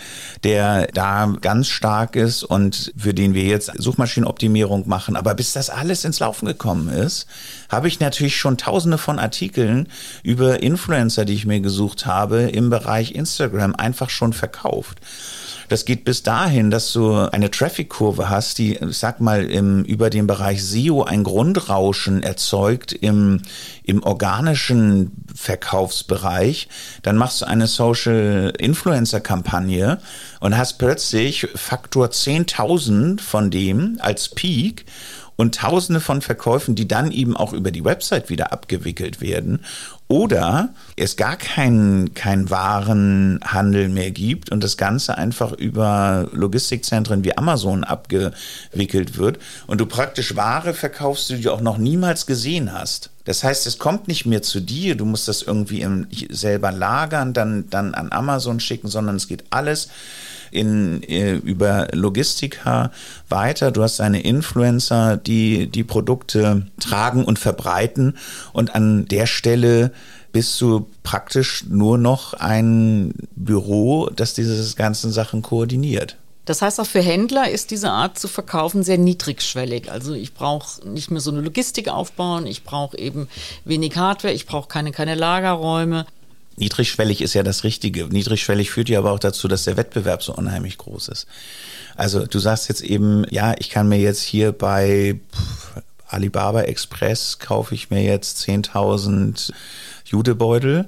der 0.46 0.88
da 0.94 1.34
ganz 1.42 1.68
stark 1.68 2.16
ist 2.16 2.46
und 2.46 2.94
für 2.96 3.14
den 3.14 3.34
wir 3.34 3.44
jetzt 3.44 3.70
Suchmaschinenoptimierung 3.78 4.88
machen. 4.88 5.18
Aber 5.18 5.36
bis 5.36 5.52
das 5.52 5.70
alles 5.70 6.06
ins 6.06 6.22
Laufen 6.22 6.46
gekommen 6.46 6.88
ist, 6.88 7.28
habe 7.68 7.90
ich 7.90 8.00
natürlich 8.00 8.38
schon 8.38 8.58
tausende 8.58 8.98
von 8.98 9.20
Artikeln 9.20 9.90
über 10.24 10.64
Influencer, 10.64 11.26
die 11.26 11.34
ich 11.34 11.46
mir 11.46 11.60
gesucht 11.60 12.06
habe, 12.06 12.44
im 12.44 12.70
Bereich 12.70 13.12
Instagram 13.12 13.76
einfach 13.76 14.10
schon 14.10 14.32
verkauft. 14.32 15.02
Das 15.72 15.86
geht 15.86 16.04
bis 16.04 16.22
dahin, 16.22 16.70
dass 16.70 16.92
du 16.92 17.16
eine 17.16 17.50
Traffic-Kurve 17.50 18.30
hast, 18.30 18.58
die, 18.58 18.76
ich 18.76 18.98
sag 18.98 19.22
mal, 19.22 19.50
im, 19.50 19.86
über 19.86 20.10
den 20.10 20.28
Bereich 20.28 20.62
SEO 20.62 21.04
ein 21.04 21.24
Grundrauschen 21.24 22.24
erzeugt 22.24 22.92
im, 22.92 23.42
im 23.86 24.04
organischen 24.04 25.14
Verkaufsbereich. 25.34 26.68
Dann 27.04 27.16
machst 27.16 27.40
du 27.40 27.46
eine 27.46 27.68
Social 27.68 28.52
Influencer 28.60 29.22
Kampagne 29.22 30.00
und 30.42 30.58
hast 30.58 30.78
plötzlich 30.78 31.48
Faktor 31.56 32.08
10.000 32.08 33.22
von 33.22 33.50
dem 33.50 33.98
als 34.02 34.28
Peak 34.28 34.84
und 35.42 35.56
tausende 35.56 36.02
von 36.02 36.22
Verkäufen, 36.22 36.76
die 36.76 36.88
dann 36.88 37.12
eben 37.12 37.36
auch 37.36 37.52
über 37.52 37.72
die 37.72 37.84
Website 37.84 38.30
wieder 38.30 38.54
abgewickelt 38.54 39.22
werden. 39.22 39.66
Oder 40.08 40.70
es 40.98 41.16
gar 41.16 41.36
keinen 41.36 42.14
kein 42.14 42.52
Warenhandel 42.52 43.90
mehr 43.90 44.12
gibt 44.12 44.52
und 44.52 44.64
das 44.64 44.78
Ganze 44.78 45.18
einfach 45.18 45.52
über 45.54 46.30
Logistikzentren 46.32 47.24
wie 47.24 47.36
Amazon 47.36 47.84
abgewickelt 47.84 49.18
wird 49.18 49.40
und 49.66 49.82
du 49.82 49.88
praktisch 49.88 50.36
Ware 50.36 50.76
verkaufst, 50.76 51.32
die 51.32 51.42
du 51.42 51.52
auch 51.52 51.62
noch 51.62 51.80
niemals 51.80 52.28
gesehen 52.28 52.72
hast. 52.72 53.10
Das 53.26 53.44
heißt, 53.44 53.66
es 53.66 53.80
kommt 53.80 54.08
nicht 54.08 54.28
mehr 54.28 54.44
zu 54.44 54.60
dir, 54.60 54.96
du 54.96 55.06
musst 55.06 55.28
das 55.28 55.42
irgendwie 55.42 55.82
im, 55.82 56.06
selber 56.30 56.72
lagern, 56.72 57.34
dann, 57.34 57.68
dann 57.72 57.96
an 57.96 58.12
Amazon 58.12 58.60
schicken, 58.60 58.90
sondern 58.90 59.16
es 59.16 59.28
geht 59.28 59.46
alles 59.50 59.90
in, 60.52 61.02
äh, 61.04 61.34
über 61.36 61.88
Logistika 61.94 62.92
weiter. 63.30 63.72
Du 63.72 63.82
hast 63.82 64.00
deine 64.00 64.22
Influencer, 64.22 65.18
die 65.18 65.68
die 65.68 65.84
Produkte 65.84 66.68
tragen 66.80 67.26
und 67.26 67.40
verbreiten. 67.40 68.18
Und 68.54 68.76
an 68.76 69.06
der 69.06 69.26
Stelle 69.26 69.92
bist 70.32 70.60
du 70.62 70.88
praktisch 71.04 71.66
nur 71.68 71.98
noch 71.98 72.34
ein 72.34 73.14
Büro, 73.36 74.10
das 74.16 74.34
diese 74.34 74.76
ganzen 74.76 75.12
Sachen 75.12 75.42
koordiniert. 75.42 76.18
Das 76.46 76.62
heißt, 76.62 76.80
auch 76.80 76.86
für 76.86 77.02
Händler 77.02 77.50
ist 77.50 77.72
diese 77.72 77.92
Art 77.92 78.18
zu 78.18 78.28
verkaufen 78.28 78.84
sehr 78.84 78.98
niedrigschwellig. 78.98 79.92
Also 79.92 80.14
ich 80.14 80.34
brauche 80.34 80.88
nicht 80.88 81.12
mehr 81.12 81.22
so 81.22 81.32
eine 81.32 81.42
Logistik 81.42 81.88
aufbauen, 81.88 82.48
ich 82.48 82.64
brauche 82.64 82.98
eben 82.98 83.30
wenig 83.64 83.96
Hardware, 83.96 84.34
ich 84.34 84.48
brauche 84.48 84.68
keine, 84.68 84.92
keine 84.92 85.16
Lagerräume. 85.16 86.06
Niedrigschwellig 86.62 87.22
ist 87.22 87.34
ja 87.34 87.42
das 87.42 87.64
Richtige. 87.64 88.06
Niedrigschwellig 88.06 88.70
führt 88.70 88.88
ja 88.88 89.00
aber 89.00 89.12
auch 89.12 89.20
dazu, 89.20 89.48
dass 89.48 89.64
der 89.64 89.78
Wettbewerb 89.78 90.22
so 90.22 90.34
unheimlich 90.34 90.78
groß 90.78 91.10
ist. 91.10 91.26
Also 91.96 92.28
du 92.28 92.38
sagst 92.38 92.70
jetzt 92.70 92.82
eben, 92.82 93.26
ja, 93.32 93.56
ich 93.58 93.72
kann 93.72 93.90
mir 93.90 93.98
jetzt 93.98 94.22
hier 94.22 94.52
bei 94.52 95.20
Alibaba 96.08 96.62
Express 96.62 97.40
kaufe 97.40 97.74
ich 97.74 97.90
mir 97.90 98.04
jetzt 98.04 98.48
10.000 98.48 99.52
Judebeutel 100.06 100.86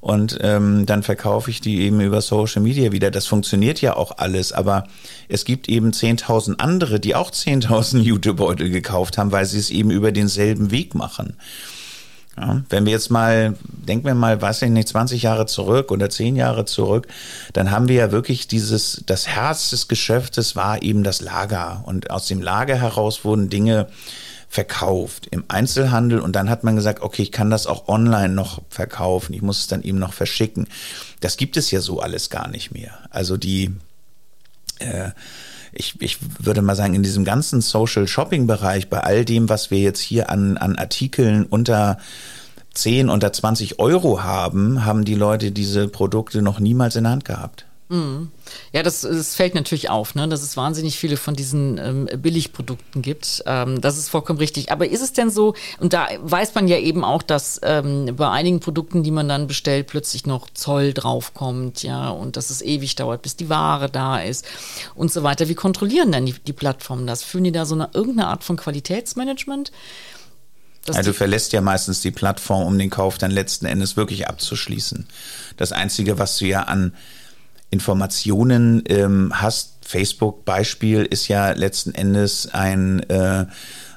und 0.00 0.38
ähm, 0.40 0.86
dann 0.86 1.02
verkaufe 1.02 1.50
ich 1.50 1.60
die 1.60 1.80
eben 1.80 2.00
über 2.00 2.20
Social 2.20 2.62
Media 2.62 2.92
wieder. 2.92 3.10
Das 3.10 3.26
funktioniert 3.26 3.80
ja 3.80 3.96
auch 3.96 4.18
alles, 4.18 4.52
aber 4.52 4.86
es 5.28 5.44
gibt 5.44 5.68
eben 5.68 5.90
10.000 5.90 6.60
andere, 6.60 7.00
die 7.00 7.16
auch 7.16 7.32
10.000 7.32 7.98
Judebeutel 8.02 8.70
gekauft 8.70 9.18
haben, 9.18 9.32
weil 9.32 9.46
sie 9.46 9.58
es 9.58 9.70
eben 9.70 9.90
über 9.90 10.12
denselben 10.12 10.70
Weg 10.70 10.94
machen. 10.94 11.36
Ja, 12.40 12.62
wenn 12.68 12.84
wir 12.84 12.92
jetzt 12.92 13.10
mal, 13.10 13.54
denken 13.64 14.06
wir 14.06 14.14
mal, 14.14 14.40
weiß 14.40 14.62
ich 14.62 14.70
nicht, 14.70 14.88
20 14.88 15.22
Jahre 15.22 15.46
zurück 15.46 15.90
oder 15.90 16.08
10 16.08 16.36
Jahre 16.36 16.66
zurück, 16.66 17.08
dann 17.52 17.70
haben 17.70 17.88
wir 17.88 17.96
ja 17.96 18.12
wirklich 18.12 18.46
dieses, 18.46 19.02
das 19.06 19.26
Herz 19.26 19.70
des 19.70 19.88
Geschäftes 19.88 20.54
war 20.54 20.82
eben 20.82 21.02
das 21.02 21.20
Lager. 21.20 21.82
Und 21.84 22.10
aus 22.10 22.28
dem 22.28 22.40
Lager 22.40 22.76
heraus 22.76 23.24
wurden 23.24 23.50
Dinge 23.50 23.88
verkauft 24.48 25.26
im 25.30 25.44
Einzelhandel 25.48 26.20
und 26.20 26.34
dann 26.34 26.48
hat 26.48 26.64
man 26.64 26.76
gesagt, 26.76 27.02
okay, 27.02 27.22
ich 27.22 27.32
kann 27.32 27.50
das 27.50 27.66
auch 27.66 27.88
online 27.88 28.30
noch 28.30 28.62
verkaufen, 28.70 29.34
ich 29.34 29.42
muss 29.42 29.60
es 29.60 29.66
dann 29.66 29.82
eben 29.82 29.98
noch 29.98 30.14
verschicken. 30.14 30.68
Das 31.20 31.36
gibt 31.36 31.56
es 31.56 31.70
ja 31.70 31.80
so 31.80 32.00
alles 32.00 32.30
gar 32.30 32.48
nicht 32.48 32.72
mehr. 32.72 32.98
Also 33.10 33.36
die, 33.36 33.74
äh, 34.78 35.10
ich, 35.78 35.94
ich 36.00 36.18
würde 36.40 36.60
mal 36.60 36.76
sagen, 36.76 36.94
in 36.94 37.02
diesem 37.02 37.24
ganzen 37.24 37.60
Social 37.60 38.08
Shopping 38.08 38.46
Bereich, 38.46 38.90
bei 38.90 39.00
all 39.00 39.24
dem, 39.24 39.48
was 39.48 39.70
wir 39.70 39.78
jetzt 39.78 40.00
hier 40.00 40.28
an, 40.28 40.56
an 40.56 40.76
Artikeln 40.76 41.44
unter 41.44 41.98
10, 42.74 43.08
unter 43.08 43.32
20 43.32 43.78
Euro 43.78 44.22
haben, 44.22 44.84
haben 44.84 45.04
die 45.04 45.14
Leute 45.14 45.52
diese 45.52 45.88
Produkte 45.88 46.42
noch 46.42 46.60
niemals 46.60 46.96
in 46.96 47.04
der 47.04 47.12
Hand 47.12 47.24
gehabt. 47.24 47.64
Mhm. 47.90 48.30
Ja, 48.72 48.82
das, 48.82 49.00
das 49.00 49.34
fällt 49.34 49.54
natürlich 49.54 49.88
auf, 49.88 50.14
ne? 50.14 50.28
dass 50.28 50.42
es 50.42 50.58
wahnsinnig 50.58 50.98
viele 50.98 51.16
von 51.16 51.34
diesen 51.34 51.78
ähm, 51.78 52.08
Billigprodukten 52.20 53.00
gibt. 53.00 53.42
Ähm, 53.46 53.80
das 53.80 53.96
ist 53.96 54.10
vollkommen 54.10 54.38
richtig. 54.38 54.70
Aber 54.70 54.88
ist 54.88 55.00
es 55.00 55.14
denn 55.14 55.30
so, 55.30 55.54
und 55.80 55.94
da 55.94 56.08
weiß 56.20 56.54
man 56.54 56.68
ja 56.68 56.76
eben 56.76 57.02
auch, 57.02 57.22
dass 57.22 57.60
ähm, 57.62 58.14
bei 58.14 58.28
einigen 58.28 58.60
Produkten, 58.60 59.02
die 59.02 59.10
man 59.10 59.28
dann 59.28 59.46
bestellt, 59.46 59.86
plötzlich 59.86 60.26
noch 60.26 60.50
Zoll 60.52 60.92
draufkommt, 60.92 61.82
ja, 61.82 62.10
und 62.10 62.36
dass 62.36 62.50
es 62.50 62.60
ewig 62.60 62.94
dauert, 62.96 63.22
bis 63.22 63.36
die 63.36 63.48
Ware 63.48 63.88
da 63.88 64.18
ist 64.18 64.44
und 64.94 65.10
so 65.10 65.22
weiter. 65.22 65.48
Wie 65.48 65.54
kontrollieren 65.54 66.12
denn 66.12 66.26
die, 66.26 66.34
die 66.34 66.52
Plattformen 66.52 67.06
das? 67.06 67.24
Führen 67.24 67.44
die 67.44 67.52
da 67.52 67.64
so 67.64 67.74
eine 67.74 67.88
irgendeine 67.94 68.28
Art 68.28 68.44
von 68.44 68.58
Qualitätsmanagement? 68.58 69.72
Ja, 70.86 71.02
du 71.02 71.12
verlässt 71.12 71.52
ja 71.52 71.60
meistens 71.60 72.00
die 72.00 72.10
Plattform, 72.10 72.66
um 72.66 72.78
den 72.78 72.88
Kauf 72.90 73.18
dann 73.18 73.30
letzten 73.30 73.66
Endes 73.66 73.96
wirklich 73.96 74.28
abzuschließen. 74.28 75.06
Das 75.56 75.72
Einzige, 75.72 76.18
was 76.18 76.38
du 76.38 76.46
ja 76.46 76.62
an 76.62 76.94
Informationen 77.70 78.82
ähm, 78.88 79.32
hast. 79.34 79.74
Facebook-Beispiel 79.82 81.04
ist 81.04 81.28
ja 81.28 81.52
letzten 81.52 81.94
Endes 81.94 82.50
ein, 82.52 83.00
äh, 83.08 83.46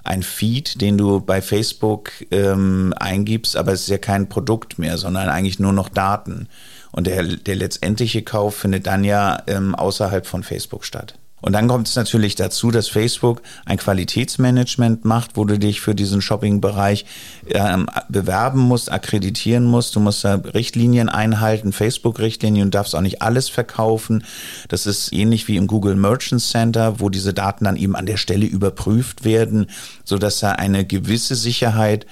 ein 0.06 0.24
Feed, 0.24 0.80
den 0.80 0.98
du 0.98 1.20
bei 1.20 1.42
Facebook 1.42 2.12
ähm, 2.32 2.94
eingibst, 2.98 3.58
aber 3.58 3.74
es 3.74 3.82
ist 3.82 3.90
ja 3.90 3.98
kein 3.98 4.30
Produkt 4.30 4.80
mehr, 4.80 4.98
sondern 4.98 5.28
eigentlich 5.28 5.60
nur 5.60 5.74
noch 5.74 5.90
Daten. 5.90 6.48
Und 6.92 7.08
der, 7.08 7.24
der 7.24 7.56
letztendliche 7.56 8.22
Kauf 8.22 8.56
findet 8.56 8.88
dann 8.88 9.04
ja 9.04 9.44
ähm, 9.48 9.76
außerhalb 9.76 10.26
von 10.26 10.44
Facebook 10.44 10.86
statt. 10.86 11.16
Und 11.42 11.54
dann 11.54 11.68
kommt 11.68 11.88
es 11.88 11.96
natürlich 11.96 12.36
dazu, 12.36 12.72
dass 12.72 12.88
Facebook 12.88 13.42
ein 13.66 13.78
Qualitätsmanagement 13.78 15.06
macht, 15.06 15.32
wo 15.36 15.46
du 15.46 15.58
dich 15.58 15.82
für 15.82 15.96
diesen 15.96 16.22
Shopping-Bereich 16.22 17.06
ähm, 17.48 17.88
bewerben 18.10 18.60
musst, 18.60 18.92
akkreditieren 18.92 19.66
musst. 19.66 19.96
Du 19.96 20.00
musst 20.00 20.24
da 20.24 20.36
Richtlinien 20.36 21.10
einhalten, 21.10 21.74
Facebook-Richtlinien 21.74 22.66
und 22.66 22.76
darfst 22.76 22.96
auch 22.96 23.02
nicht 23.02 23.22
alles 23.22 23.50
verkaufen. 23.50 24.24
Das 24.70 24.86
ist 24.86 25.12
ähnlich 25.14 25.48
wie 25.48 25.58
im 25.58 25.68
Google 25.68 25.96
Merchant 25.96 26.42
Center, 26.42 27.00
wo 27.00 27.10
diese 27.10 27.34
Daten 27.34 27.66
dann 27.66 27.76
eben 27.76 27.96
an 27.96 28.06
der 28.06 28.18
Stelle 28.18 28.46
überprüft 28.46 29.24
werden, 29.24 29.68
so 30.04 30.18
dass 30.18 30.40
da 30.40 30.52
eine 30.52 30.86
gewisse 30.86 31.36
Sicherheit 31.36 32.06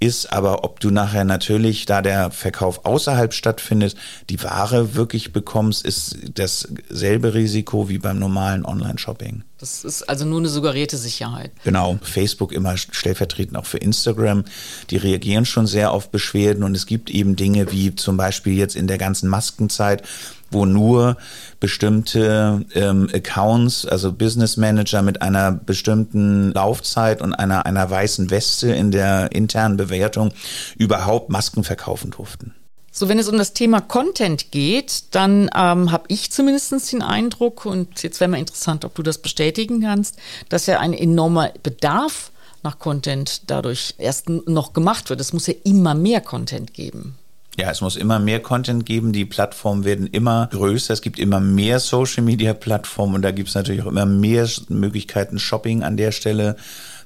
ist 0.00 0.32
aber, 0.32 0.64
ob 0.64 0.80
du 0.80 0.90
nachher 0.90 1.24
natürlich, 1.24 1.84
da 1.84 2.00
der 2.00 2.30
Verkauf 2.30 2.86
außerhalb 2.86 3.34
stattfindet, 3.34 3.94
die 4.30 4.42
Ware 4.42 4.94
wirklich 4.94 5.32
bekommst, 5.32 5.84
ist 5.84 6.16
dasselbe 6.34 7.34
Risiko 7.34 7.90
wie 7.90 7.98
beim 7.98 8.18
normalen 8.18 8.64
Online-Shopping. 8.64 9.44
Das 9.58 9.84
ist 9.84 10.04
also 10.04 10.24
nur 10.24 10.38
eine 10.38 10.48
suggerierte 10.48 10.96
Sicherheit. 10.96 11.52
Genau, 11.64 11.98
Facebook 12.00 12.50
immer 12.52 12.78
stellvertretend 12.78 13.58
auch 13.58 13.66
für 13.66 13.76
Instagram. 13.76 14.44
Die 14.88 14.96
reagieren 14.96 15.44
schon 15.44 15.66
sehr 15.66 15.92
auf 15.92 16.10
Beschwerden 16.10 16.64
und 16.64 16.74
es 16.74 16.86
gibt 16.86 17.10
eben 17.10 17.36
Dinge 17.36 17.70
wie 17.70 17.94
zum 17.94 18.16
Beispiel 18.16 18.54
jetzt 18.54 18.76
in 18.76 18.86
der 18.86 18.96
ganzen 18.96 19.28
Maskenzeit, 19.28 20.02
wo 20.50 20.66
nur 20.66 21.16
bestimmte 21.60 22.64
ähm, 22.74 23.08
Accounts, 23.12 23.86
also 23.86 24.12
Business 24.12 24.56
Manager 24.56 25.02
mit 25.02 25.22
einer 25.22 25.52
bestimmten 25.52 26.52
Laufzeit 26.52 27.22
und 27.22 27.34
einer, 27.34 27.66
einer 27.66 27.88
weißen 27.90 28.30
Weste 28.30 28.72
in 28.72 28.90
der 28.90 29.32
internen 29.32 29.76
Bewertung 29.76 30.32
überhaupt 30.76 31.30
Masken 31.30 31.64
verkaufen 31.64 32.10
durften. 32.10 32.54
So, 32.92 33.08
wenn 33.08 33.20
es 33.20 33.28
um 33.28 33.38
das 33.38 33.52
Thema 33.52 33.80
Content 33.80 34.50
geht, 34.50 35.14
dann 35.14 35.48
ähm, 35.54 35.92
habe 35.92 36.04
ich 36.08 36.32
zumindest 36.32 36.92
den 36.92 37.02
Eindruck, 37.02 37.64
und 37.64 38.02
jetzt 38.02 38.18
wäre 38.18 38.28
mal 38.28 38.38
interessant, 38.38 38.84
ob 38.84 38.94
du 38.96 39.02
das 39.02 39.18
bestätigen 39.18 39.80
kannst, 39.80 40.16
dass 40.48 40.66
ja 40.66 40.80
ein 40.80 40.92
enormer 40.92 41.52
Bedarf 41.62 42.32
nach 42.62 42.78
Content 42.78 43.42
dadurch 43.46 43.94
erst 43.98 44.28
noch 44.28 44.72
gemacht 44.72 45.08
wird. 45.08 45.20
Es 45.20 45.32
muss 45.32 45.46
ja 45.46 45.54
immer 45.64 45.94
mehr 45.94 46.20
Content 46.20 46.74
geben. 46.74 47.16
Ja, 47.60 47.70
es 47.70 47.82
muss 47.82 47.96
immer 47.96 48.18
mehr 48.18 48.40
Content 48.40 48.86
geben. 48.86 49.12
Die 49.12 49.26
Plattformen 49.26 49.84
werden 49.84 50.06
immer 50.06 50.48
größer. 50.50 50.94
Es 50.94 51.02
gibt 51.02 51.18
immer 51.18 51.40
mehr 51.40 51.78
Social 51.78 52.22
Media 52.22 52.54
Plattformen 52.54 53.16
und 53.16 53.22
da 53.22 53.32
gibt 53.32 53.50
es 53.50 53.54
natürlich 53.54 53.82
auch 53.82 53.88
immer 53.88 54.06
mehr 54.06 54.48
Möglichkeiten, 54.68 55.38
Shopping 55.38 55.82
an 55.82 55.98
der 55.98 56.10
Stelle 56.10 56.56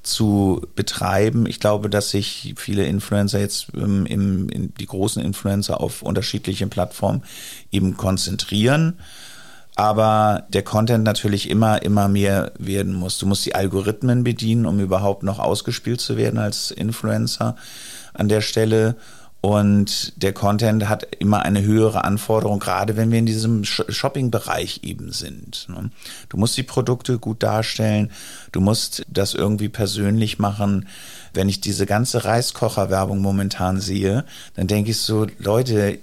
zu 0.04 0.64
betreiben. 0.76 1.46
Ich 1.46 1.58
glaube, 1.58 1.90
dass 1.90 2.10
sich 2.10 2.54
viele 2.56 2.84
Influencer 2.86 3.40
jetzt 3.40 3.66
ähm, 3.74 4.06
im, 4.06 4.48
in 4.48 4.72
die 4.78 4.86
großen 4.86 5.20
Influencer 5.20 5.80
auf 5.80 6.02
unterschiedliche 6.02 6.68
Plattformen 6.68 7.24
eben 7.72 7.96
konzentrieren. 7.96 9.00
Aber 9.74 10.44
der 10.50 10.62
Content 10.62 11.02
natürlich 11.02 11.50
immer, 11.50 11.82
immer 11.82 12.06
mehr 12.06 12.52
werden 12.60 12.92
muss. 12.92 13.18
Du 13.18 13.26
musst 13.26 13.44
die 13.44 13.56
Algorithmen 13.56 14.22
bedienen, 14.22 14.66
um 14.66 14.78
überhaupt 14.78 15.24
noch 15.24 15.40
ausgespielt 15.40 16.00
zu 16.00 16.16
werden 16.16 16.38
als 16.38 16.70
Influencer 16.70 17.56
an 18.12 18.28
der 18.28 18.40
Stelle. 18.40 18.94
Und 19.44 20.14
der 20.22 20.32
Content 20.32 20.88
hat 20.88 21.06
immer 21.18 21.42
eine 21.42 21.60
höhere 21.60 22.04
Anforderung, 22.04 22.60
gerade 22.60 22.96
wenn 22.96 23.10
wir 23.10 23.18
in 23.18 23.26
diesem 23.26 23.62
Shopping-Bereich 23.62 24.80
eben 24.84 25.12
sind. 25.12 25.66
Ne? 25.68 25.90
Du 26.30 26.38
musst 26.38 26.56
die 26.56 26.62
Produkte 26.62 27.18
gut 27.18 27.42
darstellen, 27.42 28.10
du 28.52 28.62
musst 28.62 29.04
das 29.06 29.34
irgendwie 29.34 29.68
persönlich 29.68 30.38
machen. 30.38 30.88
Wenn 31.34 31.50
ich 31.50 31.60
diese 31.60 31.84
ganze 31.84 32.24
Reiskocher-Werbung 32.24 33.20
momentan 33.20 33.82
sehe, 33.82 34.24
dann 34.54 34.66
denke 34.66 34.92
ich 34.92 35.00
so, 35.00 35.26
Leute, 35.38 35.98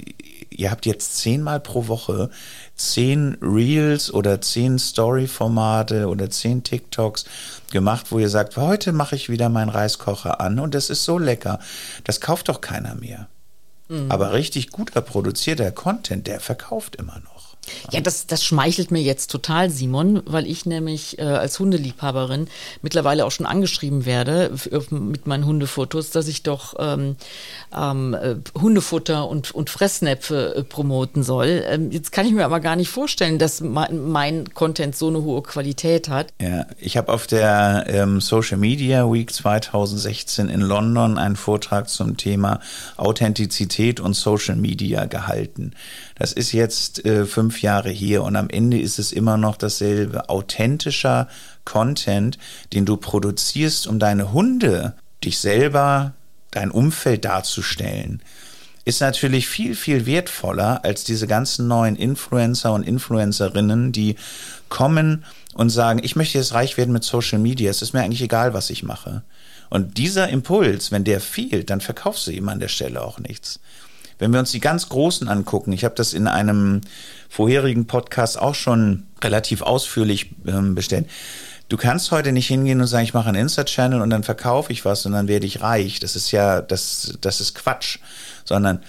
ihr 0.51 0.69
habt 0.69 0.85
jetzt 0.85 1.17
zehnmal 1.17 1.59
pro 1.59 1.87
Woche 1.87 2.29
zehn 2.75 3.39
Reels 3.41 4.13
oder 4.13 4.39
zehn 4.41 4.77
Story-Formate 4.77 6.09
oder 6.09 6.29
zehn 6.29 6.61
TikToks 6.61 7.25
gemacht, 7.71 8.11
wo 8.11 8.19
ihr 8.19 8.29
sagt, 8.29 8.55
heute 8.57 8.91
mache 8.91 9.15
ich 9.15 9.29
wieder 9.29 9.49
meinen 9.49 9.69
Reiskocher 9.69 10.39
an 10.39 10.59
und 10.59 10.75
das 10.75 10.91
ist 10.91 11.05
so 11.05 11.17
lecker. 11.17 11.57
Das 12.03 12.21
kauft 12.21 12.47
doch 12.47 12.61
keiner 12.61 12.93
mehr. 12.93 13.27
Mhm. 13.91 14.09
Aber 14.09 14.31
richtig 14.31 14.71
guter 14.71 15.01
produzierter 15.01 15.71
Content, 15.71 16.25
der 16.25 16.39
verkauft 16.39 16.95
immer 16.95 17.19
noch. 17.19 17.40
Ja, 17.91 18.01
das, 18.01 18.25
das 18.25 18.43
schmeichelt 18.43 18.91
mir 18.91 19.01
jetzt 19.01 19.29
total, 19.29 19.69
Simon, 19.69 20.23
weil 20.25 20.47
ich 20.47 20.65
nämlich 20.65 21.19
äh, 21.19 21.23
als 21.23 21.59
Hundeliebhaberin 21.59 22.47
mittlerweile 22.81 23.25
auch 23.25 23.31
schon 23.31 23.45
angeschrieben 23.45 24.05
werde 24.05 24.51
mit 24.89 25.27
meinen 25.27 25.45
Hundefotos, 25.45 26.09
dass 26.09 26.27
ich 26.27 26.43
doch 26.43 26.75
ähm, 26.79 27.15
ähm, 27.75 28.13
äh, 28.13 28.35
Hundefutter 28.59 29.27
und, 29.27 29.51
und 29.51 29.69
Fressnäpfe 29.69 30.55
äh, 30.55 30.63
promoten 30.63 31.23
soll. 31.23 31.63
Ähm, 31.67 31.91
jetzt 31.91 32.11
kann 32.11 32.25
ich 32.25 32.33
mir 32.33 32.45
aber 32.45 32.59
gar 32.59 32.75
nicht 32.75 32.89
vorstellen, 32.89 33.37
dass 33.37 33.61
mein, 33.61 34.09
mein 34.09 34.53
Content 34.53 34.95
so 34.95 35.07
eine 35.07 35.21
hohe 35.21 35.43
Qualität 35.43 36.09
hat. 36.09 36.33
Ja, 36.41 36.65
ich 36.79 36.97
habe 36.97 37.13
auf 37.13 37.27
der 37.27 37.85
ähm, 37.87 38.21
Social 38.21 38.57
Media 38.57 39.11
Week 39.11 39.31
2016 39.31 40.49
in 40.49 40.61
London 40.61 41.17
einen 41.17 41.35
Vortrag 41.35 41.89
zum 41.89 42.17
Thema 42.17 42.59
Authentizität 42.97 43.99
und 43.99 44.13
Social 44.13 44.55
Media 44.55 45.05
gehalten. 45.05 45.73
Das 46.17 46.33
ist 46.33 46.51
jetzt 46.51 47.03
äh, 47.05 47.25
fünf 47.25 47.50
Jahre 47.59 47.89
hier 47.89 48.23
und 48.23 48.35
am 48.35 48.49
Ende 48.49 48.79
ist 48.79 48.99
es 48.99 49.11
immer 49.11 49.37
noch 49.37 49.57
dasselbe. 49.57 50.29
Authentischer 50.29 51.27
Content, 51.65 52.37
den 52.73 52.85
du 52.85 52.97
produzierst, 52.97 53.87
um 53.87 53.99
deine 53.99 54.31
Hunde, 54.33 54.93
dich 55.23 55.39
selber, 55.39 56.13
dein 56.51 56.71
Umfeld 56.71 57.25
darzustellen, 57.25 58.21
ist 58.85 59.01
natürlich 59.01 59.47
viel, 59.47 59.75
viel 59.75 60.05
wertvoller 60.05 60.83
als 60.83 61.03
diese 61.03 61.27
ganzen 61.27 61.67
neuen 61.67 61.95
Influencer 61.95 62.73
und 62.73 62.83
Influencerinnen, 62.83 63.91
die 63.91 64.15
kommen 64.69 65.25
und 65.53 65.69
sagen, 65.69 66.01
ich 66.03 66.15
möchte 66.15 66.37
jetzt 66.37 66.53
reich 66.53 66.77
werden 66.77 66.93
mit 66.93 67.03
Social 67.03 67.39
Media, 67.39 67.69
es 67.69 67.81
ist 67.81 67.93
mir 67.93 68.01
eigentlich 68.01 68.21
egal, 68.21 68.53
was 68.53 68.69
ich 68.69 68.83
mache. 68.83 69.21
Und 69.69 69.97
dieser 69.97 70.29
Impuls, 70.29 70.91
wenn 70.91 71.03
der 71.03 71.21
fehlt, 71.21 71.69
dann 71.69 71.79
verkaufst 71.79 72.27
du 72.27 72.31
ihm 72.31 72.49
an 72.49 72.59
der 72.59 72.67
Stelle 72.67 73.01
auch 73.01 73.19
nichts. 73.19 73.59
Wenn 74.21 74.33
wir 74.33 74.39
uns 74.39 74.51
die 74.51 74.59
ganz 74.59 74.87
Großen 74.87 75.27
angucken, 75.27 75.73
ich 75.73 75.83
habe 75.83 75.95
das 75.95 76.13
in 76.13 76.27
einem 76.27 76.81
vorherigen 77.27 77.87
Podcast 77.87 78.39
auch 78.39 78.53
schon 78.53 79.07
relativ 79.23 79.63
ausführlich 79.63 80.35
ähm, 80.45 80.75
bestellt. 80.75 81.07
Du 81.69 81.77
kannst 81.77 82.11
heute 82.11 82.31
nicht 82.31 82.45
hingehen 82.45 82.79
und 82.81 82.85
sagen, 82.85 83.03
ich 83.03 83.15
mache 83.15 83.29
einen 83.29 83.41
Insta-Channel 83.41 83.99
und 83.99 84.11
dann 84.11 84.21
verkaufe 84.21 84.71
ich 84.71 84.85
was 84.85 85.07
und 85.07 85.13
dann 85.13 85.27
werde 85.27 85.47
ich 85.47 85.61
reich. 85.61 85.99
Das 85.99 86.15
ist 86.15 86.31
ja, 86.31 86.61
das, 86.61 87.17
das 87.21 87.41
ist 87.41 87.55
Quatsch. 87.55 87.97
Sondern 88.45 88.81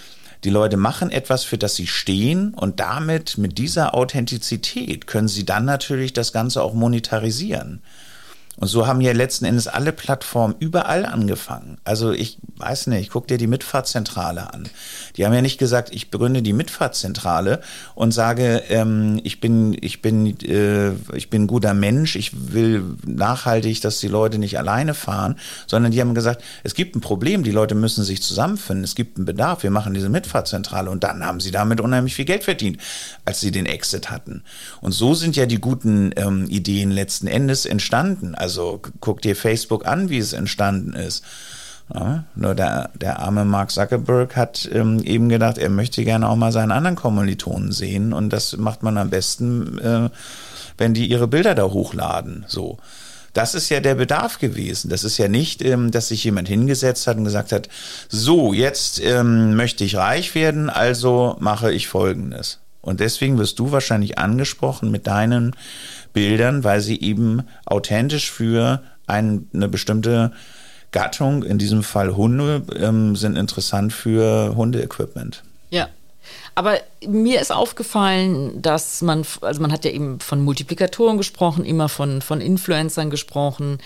die 0.45 0.51
Leute 0.51 0.77
machen 0.77 1.11
etwas, 1.11 1.45
für 1.45 1.57
das 1.57 1.77
sie 1.77 1.87
stehen 1.87 2.53
und 2.53 2.79
damit, 2.79 3.39
mit 3.39 3.57
dieser 3.57 3.95
Authentizität, 3.95 5.07
können 5.07 5.29
sie 5.29 5.47
dann 5.47 5.65
natürlich 5.65 6.13
das 6.13 6.35
Ganze 6.35 6.63
auch 6.63 6.75
monetarisieren. 6.75 7.81
Und 8.59 8.69
so 8.69 8.87
haben 8.87 9.01
ja 9.01 9.13
letzten 9.13 9.47
Endes 9.47 9.67
alle 9.67 9.93
Plattformen 9.93 10.55
überall 10.59 11.07
angefangen. 11.07 11.79
Also 11.85 12.13
ich 12.13 12.39
weiß 12.57 12.89
nicht, 12.89 13.11
guck 13.11 13.27
dir 13.27 13.39
die 13.39 13.47
Mitfahrzentrale 13.47 14.53
an. 14.53 14.69
Die 15.17 15.25
haben 15.25 15.33
ja 15.33 15.41
nicht 15.41 15.59
gesagt, 15.59 15.89
ich 15.93 16.11
begründe 16.11 16.43
die 16.43 16.53
Mitfahrzentrale 16.53 17.61
und 17.95 18.13
sage, 18.13 18.63
ähm, 18.69 19.21
ich 19.25 19.41
bin, 19.41 19.77
ich 19.81 20.03
bin, 20.03 20.39
äh, 20.43 20.93
ich 21.15 21.31
bin 21.31 21.45
ein 21.45 21.47
guter 21.47 21.73
Mensch, 21.73 22.15
ich 22.15 22.53
will 22.53 22.85
nachhaltig, 23.07 23.81
dass 23.81 24.01
die 24.01 24.09
Leute 24.09 24.39
nicht 24.39 24.59
alleine 24.59 24.93
fahren, 24.95 25.37
sondern 25.67 25.91
die 25.91 26.01
haben 26.01 26.15
gesagt, 26.15 26.45
es 26.63 26.75
gibt 26.75 26.95
ein 26.95 27.01
Problem, 27.01 27.43
die 27.43 27.51
Leute 27.51 27.75
müssen 27.75 28.05
sich 28.05 28.23
zusammenfinden, 28.23 28.85
es 28.85 28.95
gibt 28.95 29.17
einen 29.17 29.25
Bedarf, 29.25 29.63
wir 29.63 29.71
machen 29.71 29.95
diese 29.95 30.11
Mitfahrzentrale 30.11 30.91
und 30.91 31.05
dann 31.05 31.25
haben 31.25 31.41
sie 31.41 31.51
damit 31.51 31.81
unheimlich 31.81 32.15
viel 32.15 32.27
Geld 32.27 32.45
verdient, 32.45 32.79
als 33.25 33.41
sie 33.41 33.51
den 33.51 33.67
Exit 33.67 34.11
hatten. 34.11 34.45
Und 34.83 34.93
so 34.93 35.15
sind 35.15 35.37
ja 35.37 35.47
die 35.47 35.59
guten 35.59 36.11
ähm, 36.17 36.47
Ideen 36.49 36.91
letzten 36.91 37.27
Endes 37.27 37.65
entstanden. 37.65 38.35
Also 38.43 38.81
guck 38.99 39.23
dir 39.23 39.37
Facebook 39.37 39.87
an, 39.87 40.11
wie 40.11 40.19
es 40.19 40.33
entstanden 40.33 40.95
ist. 40.95 41.23
Ja, 41.95 42.25
nur 42.35 42.57
der, 42.57 42.91
der 43.01 43.21
arme 43.21 43.45
Mark 43.45 43.71
Zuckerberg 43.71 44.35
hat 44.35 44.69
ähm, 44.73 45.01
eben 45.05 45.29
gedacht, 45.29 45.59
er 45.59 45.69
möchte 45.69 46.03
gerne 46.05 46.29
auch 46.29 46.35
mal 46.35 46.51
seinen 46.51 46.73
anderen 46.73 46.97
Kommilitonen 46.97 47.71
sehen 47.71 48.13
und 48.13 48.31
das 48.31 48.57
macht 48.57 48.83
man 48.83 48.99
am 48.99 49.11
besten, 49.11 49.79
äh, 49.79 50.11
wenn 50.77 50.93
die 50.93 51.07
ihre 51.07 51.29
Bilder 51.29 51.55
da 51.55 51.65
hochladen. 51.65 52.45
So. 52.49 52.79
Das 53.33 53.55
ist 53.55 53.69
ja 53.69 53.79
der 53.79 53.95
Bedarf 53.95 54.39
gewesen. 54.41 54.91
Das 54.91 55.05
ist 55.05 55.19
ja 55.19 55.29
nicht, 55.29 55.63
ähm, 55.63 55.93
dass 55.93 56.09
sich 56.09 56.25
jemand 56.25 56.49
hingesetzt 56.49 57.07
hat 57.07 57.19
und 57.19 57.25
gesagt 57.25 57.53
hat, 57.53 57.69
so, 58.09 58.53
jetzt 58.53 59.01
ähm, 59.01 59.55
möchte 59.55 59.85
ich 59.85 59.95
reich 59.95 60.35
werden, 60.35 60.69
also 60.69 61.37
mache 61.39 61.73
ich 61.73 61.87
Folgendes. 61.87 62.59
Und 62.81 62.99
deswegen 62.99 63.39
wirst 63.39 63.61
du 63.61 63.71
wahrscheinlich 63.71 64.19
angesprochen 64.19 64.91
mit 64.91 65.07
deinen 65.07 65.55
Bildern, 66.13 66.65
weil 66.65 66.81
sie 66.81 67.01
eben 67.01 67.43
authentisch 67.67 68.31
für 68.31 68.83
ein, 69.07 69.49
eine 69.53 69.69
bestimmte 69.69 70.33
Gattung, 70.91 71.43
in 71.43 71.59
diesem 71.59 71.83
Fall 71.83 72.17
Hunde, 72.17 72.63
ähm, 72.79 73.17
sind 73.17 73.37
interessant 73.37 73.93
für 73.93 74.55
Hundeequipment. 74.55 75.43
Ja. 75.71 75.89
Aber 76.55 76.79
mir 77.07 77.41
ist 77.41 77.51
aufgefallen, 77.51 78.61
dass 78.61 79.01
man, 79.01 79.25
also 79.41 79.61
man 79.63 79.73
hat 79.73 79.87
ja 79.87 79.91
eben 79.91 80.21
von 80.21 80.45
Multiplikatoren 80.45 81.17
gesprochen, 81.17 81.65
immer 81.65 81.89
von, 81.89 82.21
von 82.21 82.41
Influencern 82.41 83.11
gesprochen, 83.11 83.79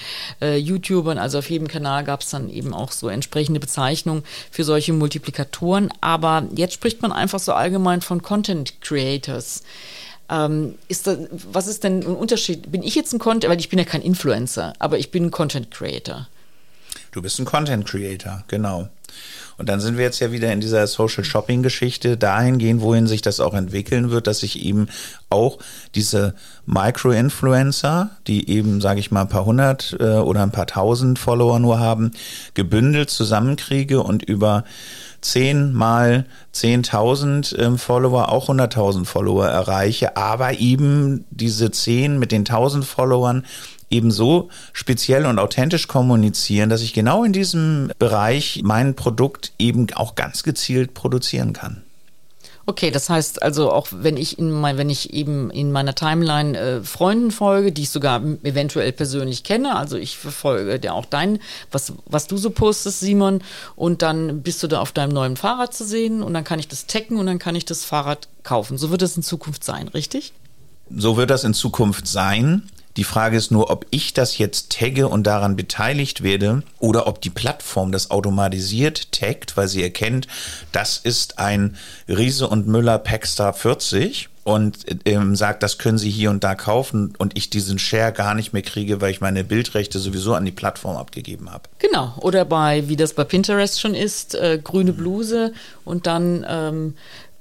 äh, 0.43 0.57
YouTubern, 0.57 1.17
also 1.17 1.39
auf 1.39 1.49
jedem 1.49 1.69
Kanal 1.69 2.03
gab 2.05 2.23
es 2.23 2.31
dann 2.31 2.51
eben 2.51 2.75
auch 2.75 2.91
so 2.91 3.09
entsprechende 3.09 3.61
Bezeichnungen 3.61 4.25
für 4.51 4.65
solche 4.65 4.93
Multiplikatoren. 4.93 5.93
Aber 6.01 6.45
jetzt 6.55 6.75
spricht 6.75 7.03
man 7.03 7.13
einfach 7.13 7.39
so 7.39 7.53
allgemein 7.53 8.01
von 8.01 8.21
Content 8.21 8.81
Creators. 8.81 9.63
Ähm, 10.29 10.75
ist 10.89 11.07
das, 11.07 11.19
was 11.31 11.67
ist 11.67 11.85
denn 11.85 12.01
ein 12.01 12.17
Unterschied? 12.17 12.71
Bin 12.71 12.83
ich 12.83 12.95
jetzt 12.95 13.13
ein 13.13 13.19
Content, 13.19 13.51
weil 13.51 13.61
ich 13.61 13.69
bin 13.69 13.79
ja 13.79 13.85
kein 13.85 14.03
Influencer, 14.03 14.73
aber 14.79 14.99
ich 14.99 15.11
bin 15.11 15.27
ein 15.27 15.31
Content 15.31 15.71
Creator. 15.71 16.29
Du 17.13 17.23
bist 17.23 17.39
ein 17.39 17.45
Content 17.45 17.87
Creator, 17.87 18.45
genau. 18.49 18.89
Und 19.59 19.69
dann 19.69 19.81
sind 19.81 19.97
wir 19.97 20.05
jetzt 20.05 20.21
ja 20.21 20.33
wieder 20.33 20.53
in 20.53 20.61
dieser 20.61 20.87
Social 20.87 21.25
Shopping 21.25 21.63
Geschichte 21.63 22.17
dahin 22.17 22.59
gehen, 22.59 22.81
wohin 22.81 23.07
sich 23.07 23.23
das 23.23 23.41
auch 23.41 23.55
entwickeln 23.55 24.11
wird, 24.11 24.27
dass 24.27 24.43
ich 24.43 24.65
eben 24.65 24.89
auch 25.31 25.59
diese 25.95 26.35
Micro-Influencer, 26.67 28.11
die 28.27 28.51
eben, 28.51 28.81
sage 28.81 29.01
ich 29.01 29.11
mal, 29.11 29.23
ein 29.23 29.29
paar 29.29 29.47
hundert 29.47 29.97
äh, 29.99 30.17
oder 30.17 30.43
ein 30.43 30.53
paar 30.53 30.67
tausend 30.67 31.19
Follower 31.19 31.59
nur 31.59 31.79
haben, 31.79 32.11
gebündelt 32.55 33.11
zusammenkriege 33.11 34.03
und 34.03 34.23
über 34.23 34.65
10 35.23 35.73
mal 35.73 36.25
10.000 36.55 37.59
ähm, 37.59 37.79
Follower 37.79 38.29
auch 38.29 38.49
100.000 38.49 39.07
Follower 39.07 39.47
erreiche, 39.47 40.17
aber 40.17 40.59
eben 40.59 41.25
diese 41.31 41.71
10 41.71 42.19
mit 42.19 42.31
den 42.31 42.45
1.000 42.45 42.83
Followern 42.83 43.45
eben 43.91 44.11
so 44.11 44.49
speziell 44.73 45.27
und 45.27 45.39
authentisch 45.39 45.89
kommunizieren, 45.89 46.71
dass 46.71 46.83
ich 46.83 46.93
genau 46.93 47.25
in 47.25 47.33
diesem 47.33 47.91
Bereich 47.99 48.61
mein 48.65 48.95
Produkt 48.95 49.53
eben 49.59 49.87
auch 49.95 50.15
ganz 50.15 50.43
gezielt 50.43 50.95
produzieren 50.95 51.53
kann. 51.53 51.83
Okay, 52.69 52.91
das 52.91 53.09
heißt 53.09 53.45
also 53.45 53.71
auch, 53.71 53.87
wenn 53.93 54.17
ich 54.17 54.41
in 54.41 54.51
mein, 54.51 54.77
wenn 54.77 54.91
ich 54.91 55.13
eben 55.13 55.53
in 55.53 55.71
meiner 55.71 55.95
Timeline 55.95 56.59
äh, 56.59 56.83
Freunden 56.83 57.31
folge, 57.31 57.71
die 57.71 57.83
ich 57.83 57.91
sogar 57.91 58.21
eventuell 58.43 58.91
persönlich 58.91 59.45
kenne, 59.45 59.77
also 59.77 59.97
ich 59.97 60.19
verfolge 60.19 60.81
dir 60.81 60.93
auch 60.93 61.05
dein, 61.05 61.39
was, 61.71 61.93
was 62.07 62.27
du 62.27 62.37
so 62.37 62.51
postest, 62.51 62.99
Simon, 62.99 63.41
und 63.77 64.03
dann 64.03 64.43
bist 64.43 64.65
du 64.65 64.67
da 64.67 64.81
auf 64.81 64.91
deinem 64.91 65.13
neuen 65.13 65.37
Fahrrad 65.37 65.75
zu 65.75 65.85
sehen 65.85 66.25
und 66.25 66.35
dann 66.35 66.43
kann 66.43 66.59
ich 66.59 66.67
das 66.67 66.89
taggen 66.89 67.19
und 67.19 67.27
dann 67.27 67.39
kann 67.39 67.55
ich 67.55 67.67
das 67.67 67.85
Fahrrad 67.85 68.27
kaufen. 68.43 68.79
So 68.79 68.91
wird 68.91 69.03
es 69.03 69.17
in 69.17 69.23
Zukunft 69.23 69.63
sein, 69.63 69.87
richtig? 69.87 70.33
So 70.91 71.17
wird 71.17 71.31
das 71.31 71.45
in 71.45 71.55
Zukunft 71.55 72.09
sein. 72.09 72.69
Die 72.97 73.05
Frage 73.05 73.37
ist 73.37 73.51
nur, 73.51 73.71
ob 73.71 73.87
ich 73.91 74.15
das 74.15 74.39
jetzt 74.39 74.73
tagge 74.73 75.09
und 75.09 75.27
daran 75.27 75.57
beteiligt 75.57 76.23
werde 76.23 76.63
oder 76.79 77.07
ob 77.07 77.21
die 77.21 77.31
Plattform 77.31 77.93
das 77.93 78.11
automatisiert 78.11 79.13
taggt, 79.13 79.57
weil 79.57 79.69
sie 79.69 79.83
erkennt, 79.83 80.27
das 80.73 80.97
ist 80.97 81.39
ein 81.39 81.77
Riese 82.09 82.49
und 82.49 82.67
Müller 82.67 82.99
Packstar 82.99 83.53
40 83.53 84.31
und 84.47 84.87
ähm, 85.07 85.35
sagt, 85.35 85.65
das 85.65 85.77
können 85.77 85.99
Sie 85.99 86.09
hier 86.09 86.31
und 86.31 86.45
da 86.45 86.55
kaufen 86.55 87.15
und 87.19 87.37
ich 87.37 87.51
diesen 87.51 87.81
Share 87.81 88.13
gar 88.13 88.33
nicht 88.37 88.53
mehr 88.53 88.63
kriege, 88.63 89.01
weil 89.01 89.11
ich 89.11 89.21
meine 89.21 89.43
Bildrechte 89.43 89.99
sowieso 89.99 90.35
an 90.35 90.45
die 90.45 90.53
Plattform 90.53 90.97
abgegeben 90.97 91.51
habe. 91.51 91.65
Genau. 91.81 92.15
Oder 92.21 92.45
bei, 92.45 92.87
wie 92.87 92.95
das 92.95 93.15
bei 93.15 93.25
Pinterest 93.25 93.81
schon 93.81 93.97
ist, 93.97 94.37
äh, 94.37 94.61
grüne 94.63 94.93
Bluse 94.93 95.53
und 95.85 96.07
dann 96.07 96.47
ähm, 96.49 96.95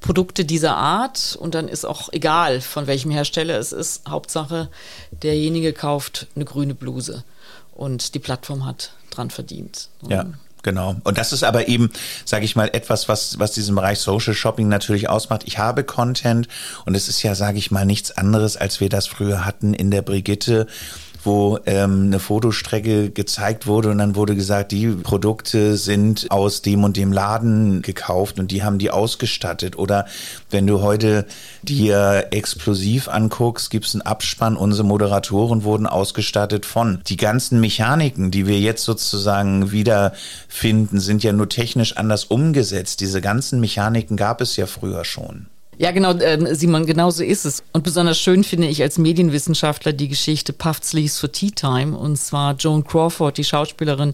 Produkte 0.06 0.46
dieser 0.46 0.78
Art 0.78 1.36
und 1.40 1.56
dann 1.56 1.68
ist 1.68 1.84
auch 1.84 2.14
egal, 2.14 2.62
von 2.62 2.86
welchem 2.86 3.10
Hersteller 3.10 3.58
es 3.58 3.72
ist. 3.72 4.08
Hauptsache, 4.08 4.70
derjenige 5.24 5.74
kauft 5.74 6.28
eine 6.36 6.46
grüne 6.46 6.76
Bluse 6.76 7.24
und 7.74 8.14
die 8.14 8.20
Plattform 8.20 8.66
hat 8.66 8.92
dran 9.10 9.32
verdient. 9.32 9.90
Ja. 10.08 10.26
Genau. 10.62 10.96
Und 11.04 11.20
das 11.20 11.32
ist 11.32 11.44
aber 11.44 11.68
eben, 11.68 11.92
sage 12.26 12.44
ich 12.44 12.56
mal, 12.56 12.70
etwas, 12.74 13.08
was, 13.08 13.38
was 13.38 13.52
diesen 13.52 13.76
Bereich 13.76 14.00
Social 14.00 14.34
Shopping 14.34 14.68
natürlich 14.68 15.10
ausmacht. 15.10 15.44
Ich 15.46 15.60
habe 15.60 15.84
Content 15.84 16.48
und 16.86 16.96
es 16.96 17.08
ist 17.08 17.22
ja, 17.22 17.36
sage 17.36 17.60
ich 17.60 17.70
mal, 17.70 17.86
nichts 17.86 18.10
anderes, 18.10 18.58
als 18.58 18.80
wir 18.80 18.90
das 18.90 19.06
früher 19.06 19.46
hatten 19.46 19.76
in 19.76 19.92
der 19.92 20.02
Brigitte 20.02 20.66
wo 21.26 21.60
ähm, 21.66 22.08
eine 22.08 22.20
Fotostrecke 22.20 23.10
gezeigt 23.10 23.68
wurde 23.68 23.90
und 23.90 23.98
dann 23.98 24.16
wurde 24.16 24.36
gesagt, 24.36 24.72
die 24.72 24.88
Produkte 24.88 25.78
sind 25.78 26.28
aus 26.30 26.62
dem 26.62 26.84
und 26.84 26.98
dem 26.98 27.12
Laden 27.12 27.82
gekauft 27.82 28.40
und 28.40 28.52
die 28.52 28.64
haben 28.64 28.78
die 28.78 28.92
ausgestattet. 28.92 29.78
Oder 29.78 30.06
wenn 30.50 30.68
du 30.68 30.82
heute 30.82 31.26
dir 31.64 32.28
explosiv 32.32 33.08
anguckst, 33.08 33.70
gibt 33.70 33.86
es 33.86 33.96
einen 33.96 34.02
Abspann, 34.02 34.58
unsere 34.58 34.88
Moderatoren 34.88 35.64
wurden 35.64 35.88
ausgestattet 35.88 36.66
von. 36.66 37.02
Die 37.08 37.18
ganzen 37.18 37.60
Mechaniken, 37.60 38.32
die 38.32 38.48
wir 38.48 38.60
jetzt 38.60 38.84
sozusagen 38.84 39.72
wiederfinden, 39.72 41.00
sind 41.00 41.24
ja 41.24 41.34
nur 41.34 41.50
technisch 41.50 41.98
anders 41.98 42.26
umgesetzt. 42.26 43.02
Diese 43.02 43.22
ganzen 43.22 43.60
Mechaniken 43.60 44.18
gab 44.18 44.42
es 44.42 44.56
ja 44.56 44.68
früher 44.68 45.06
schon. 45.06 45.48
Ja, 45.78 45.92
genau, 45.92 46.14
äh, 46.14 46.56
Simon, 46.56 46.86
genau 46.86 47.10
so 47.10 47.24
ist 47.24 47.46
es. 47.46 47.64
Und 47.74 47.84
besonders 47.84 48.18
schön 48.18 48.44
finde 48.46 48.68
ich 48.68 48.82
als 48.82 48.98
Medienwissenschaftler 48.98 49.92
die 49.92 50.08
Geschichte 50.08 50.54
Puffed 50.54 50.86
Sleeves 50.86 51.20
for 51.20 51.32
Tea 51.32 51.52
Time. 51.52 51.98
Und 51.98 52.18
zwar 52.18 52.56
Joan 52.56 52.86
Crawford, 52.86 53.38
die 53.38 53.44
Schauspielerin, 53.44 54.14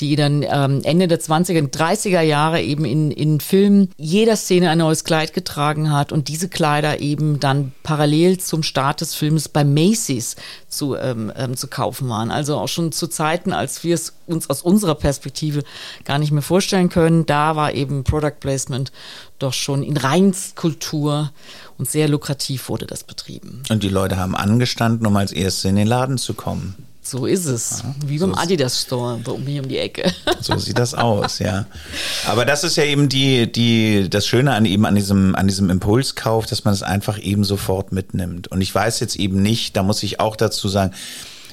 die 0.00 0.16
dann 0.16 0.42
ähm, 0.42 0.80
Ende 0.84 1.08
der 1.08 1.20
20er, 1.20 1.70
30er 1.70 2.20
Jahre 2.20 2.60
eben 2.60 2.84
in, 2.84 3.10
in 3.10 3.40
Filmen 3.40 3.90
jeder 3.96 4.36
Szene 4.36 4.68
ein 4.68 4.78
neues 4.78 5.04
Kleid 5.04 5.32
getragen 5.32 5.90
hat 5.92 6.12
und 6.12 6.28
diese 6.28 6.48
Kleider 6.48 7.00
eben 7.00 7.40
dann 7.40 7.72
parallel 7.82 8.38
zum 8.38 8.62
Start 8.62 9.00
des 9.00 9.14
Films 9.14 9.48
bei 9.48 9.64
Macy's 9.64 10.36
zu, 10.68 10.94
ähm, 10.94 11.32
ähm, 11.36 11.56
zu 11.56 11.68
kaufen 11.68 12.08
waren. 12.10 12.30
Also 12.30 12.56
auch 12.56 12.68
schon 12.68 12.92
zu 12.92 13.06
Zeiten, 13.06 13.52
als 13.52 13.82
wir 13.82 13.94
es 13.94 14.12
uns 14.26 14.50
aus 14.50 14.62
unserer 14.62 14.94
Perspektive 14.94 15.62
gar 16.04 16.18
nicht 16.18 16.32
mehr 16.32 16.42
vorstellen 16.42 16.90
können. 16.90 17.24
Da 17.24 17.56
war 17.56 17.72
eben 17.72 18.04
Product 18.04 18.40
Placement 18.40 18.92
doch 19.38 19.52
schon 19.52 19.82
in 19.82 19.96
Reinstkultur 19.96 21.32
und 21.78 21.88
sehr 21.88 22.08
lukrativ 22.08 22.68
wurde 22.68 22.86
das 22.86 23.04
betrieben. 23.04 23.62
Und 23.68 23.82
die 23.82 23.88
Leute 23.88 24.16
haben 24.16 24.34
angestanden, 24.34 25.06
um 25.06 25.16
als 25.16 25.32
Erste 25.32 25.68
in 25.68 25.76
den 25.76 25.86
Laden 25.86 26.18
zu 26.18 26.34
kommen. 26.34 26.74
So 27.08 27.24
ist 27.24 27.46
es. 27.46 27.82
Ja, 27.82 27.94
Wie 28.06 28.18
beim 28.18 28.34
so 28.34 28.36
Adidas 28.36 28.82
Store 28.82 29.18
bei 29.24 29.38
mir 29.38 29.62
um 29.62 29.68
die 29.68 29.78
Ecke. 29.78 30.12
So 30.40 30.56
sieht 30.56 30.78
das 30.78 30.94
aus, 30.94 31.40
ja. 31.40 31.66
Aber 32.26 32.44
das 32.44 32.64
ist 32.64 32.76
ja 32.76 32.84
eben 32.84 33.08
die, 33.08 33.50
die, 33.50 34.08
das 34.08 34.26
Schöne 34.26 34.52
an 34.52 34.66
eben 34.66 34.86
an 34.86 34.94
diesem, 34.94 35.34
an 35.34 35.48
diesem 35.48 35.68
Impulskauf, 35.68 36.46
dass 36.46 36.64
man 36.64 36.74
es 36.74 36.82
einfach 36.82 37.18
eben 37.18 37.44
sofort 37.44 37.92
mitnimmt. 37.92 38.48
Und 38.48 38.60
ich 38.60 38.72
weiß 38.72 39.00
jetzt 39.00 39.16
eben 39.16 39.42
nicht, 39.42 39.76
da 39.76 39.82
muss 39.82 40.02
ich 40.02 40.20
auch 40.20 40.36
dazu 40.36 40.68
sagen, 40.68 40.94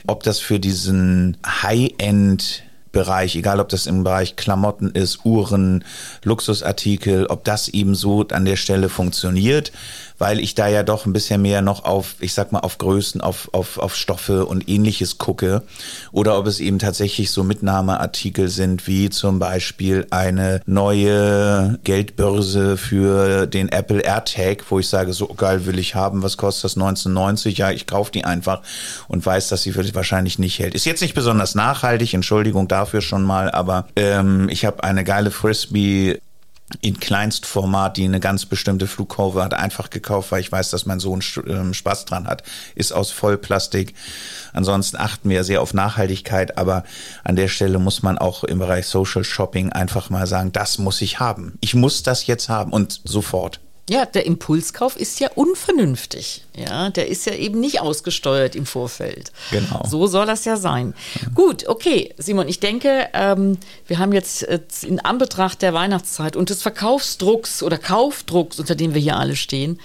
ob 0.07 0.23
das 0.23 0.39
für 0.39 0.59
diesen 0.59 1.37
High-End 1.45 2.63
Bereich, 2.95 3.35
egal 3.35 3.59
ob 3.59 3.67
das 3.67 3.87
im 3.87 4.05
Bereich 4.05 4.37
Klamotten 4.37 4.89
ist, 4.89 5.25
Uhren, 5.25 5.83
Luxusartikel, 6.23 7.25
ob 7.25 7.43
das 7.43 7.67
eben 7.67 7.93
so 7.93 8.25
an 8.29 8.45
der 8.45 8.55
Stelle 8.55 8.87
funktioniert 8.87 9.73
weil 10.17 10.39
ich 10.39 10.55
da 10.55 10.67
ja 10.67 10.83
doch 10.83 11.05
ein 11.05 11.13
bisschen 11.13 11.41
mehr 11.41 11.61
noch 11.61 11.83
auf, 11.83 12.15
ich 12.19 12.33
sag 12.33 12.51
mal, 12.51 12.59
auf 12.59 12.77
Größen, 12.77 13.21
auf, 13.21 13.49
auf, 13.53 13.77
auf 13.77 13.95
Stoffe 13.95 14.45
und 14.45 14.69
ähnliches 14.69 15.17
gucke. 15.17 15.63
Oder 16.11 16.37
ob 16.37 16.47
es 16.47 16.59
eben 16.59 16.79
tatsächlich 16.79 17.31
so 17.31 17.43
Mitnahmeartikel 17.43 18.47
sind, 18.47 18.87
wie 18.87 19.09
zum 19.09 19.39
Beispiel 19.39 20.07
eine 20.11 20.61
neue 20.65 21.79
Geldbörse 21.83 22.77
für 22.77 23.47
den 23.47 23.69
Apple 23.69 24.01
AirTag, 24.01 24.63
wo 24.69 24.79
ich 24.79 24.87
sage, 24.87 25.13
so 25.13 25.27
geil 25.27 25.65
will 25.65 25.79
ich 25.79 25.95
haben, 25.95 26.23
was 26.23 26.37
kostet 26.37 26.65
das 26.65 26.75
1990? 26.75 27.57
Ja, 27.57 27.71
ich 27.71 27.87
kaufe 27.87 28.11
die 28.11 28.25
einfach 28.25 28.61
und 29.07 29.25
weiß, 29.25 29.49
dass 29.49 29.63
sie 29.63 29.75
wahrscheinlich 29.75 30.39
nicht 30.39 30.59
hält. 30.59 30.75
Ist 30.75 30.85
jetzt 30.85 31.01
nicht 31.01 31.13
besonders 31.13 31.55
nachhaltig, 31.55 32.13
Entschuldigung 32.13 32.67
dafür 32.67 33.01
schon 33.01 33.23
mal, 33.23 33.51
aber 33.51 33.87
ähm, 33.95 34.49
ich 34.49 34.65
habe 34.65 34.83
eine 34.83 35.03
geile 35.03 35.31
Frisbee 35.31 36.19
in 36.81 36.99
Kleinstformat, 36.99 37.95
die 37.97 38.05
eine 38.05 38.19
ganz 38.19 38.45
bestimmte 38.45 38.87
Flugkurve 38.87 39.43
hat, 39.43 39.53
einfach 39.53 39.91
gekauft, 39.91 40.31
weil 40.31 40.41
ich 40.41 40.51
weiß, 40.51 40.71
dass 40.71 40.87
mein 40.87 40.99
Sohn 40.99 41.21
ähm, 41.47 41.73
Spaß 41.73 42.05
dran 42.05 42.27
hat. 42.27 42.43
Ist 42.73 42.91
aus 42.91 43.11
Vollplastik. 43.11 43.93
Ansonsten 44.51 44.97
achten 44.97 45.29
wir 45.29 45.43
sehr 45.43 45.61
auf 45.61 45.73
Nachhaltigkeit, 45.73 46.57
aber 46.57 46.83
an 47.23 47.35
der 47.35 47.49
Stelle 47.49 47.77
muss 47.77 48.01
man 48.01 48.17
auch 48.17 48.43
im 48.43 48.59
Bereich 48.59 48.87
Social 48.87 49.23
Shopping 49.23 49.71
einfach 49.71 50.09
mal 50.09 50.25
sagen, 50.25 50.51
das 50.53 50.79
muss 50.79 51.01
ich 51.01 51.19
haben. 51.19 51.57
Ich 51.61 51.75
muss 51.75 52.01
das 52.01 52.25
jetzt 52.25 52.49
haben 52.49 52.73
und 52.73 53.01
sofort. 53.03 53.59
Ja, 53.87 54.07
der 54.07 54.25
Impulskauf 54.25 54.95
ist 54.95 55.19
ja 55.19 55.29
unvernünftig. 55.35 56.43
Ja, 56.55 56.89
der 56.89 57.07
ist 57.07 57.27
ja 57.27 57.33
eben 57.33 57.59
nicht 57.59 57.81
ausgesteuert 57.81 58.55
im 58.55 58.65
Vorfeld. 58.65 59.31
Genau. 59.51 59.83
So 59.87 60.07
soll 60.07 60.25
das 60.25 60.43
ja 60.43 60.57
sein. 60.57 60.95
Ja. 61.21 61.29
Gut, 61.35 61.67
okay, 61.67 62.11
Simon, 62.17 62.47
ich 62.47 62.59
denke, 62.59 63.09
ähm, 63.13 63.59
wir 63.85 63.99
haben 63.99 64.11
jetzt 64.11 64.41
äh, 64.43 64.59
in 64.81 64.99
Anbetracht 64.99 65.61
der 65.61 65.75
Weihnachtszeit 65.75 66.35
und 66.35 66.49
des 66.49 66.63
Verkaufsdrucks 66.63 67.61
oder 67.61 67.77
Kaufdrucks, 67.77 68.59
unter 68.59 68.73
dem 68.73 68.95
wir 68.95 69.01
hier 69.01 69.17
alle 69.17 69.35
stehen, 69.35 69.79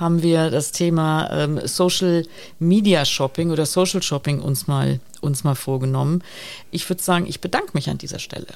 haben 0.00 0.22
wir 0.22 0.50
das 0.50 0.72
Thema 0.72 1.28
ähm, 1.30 1.60
Social 1.64 2.24
Media 2.58 3.04
Shopping 3.04 3.50
oder 3.50 3.66
Social 3.66 4.02
Shopping 4.02 4.40
uns 4.40 4.66
mal, 4.66 4.98
uns 5.20 5.44
mal 5.44 5.54
vorgenommen. 5.54 6.24
Ich 6.70 6.88
würde 6.88 7.02
sagen, 7.02 7.26
ich 7.28 7.40
bedanke 7.40 7.70
mich 7.74 7.90
an 7.90 7.98
dieser 7.98 8.18
Stelle. 8.18 8.46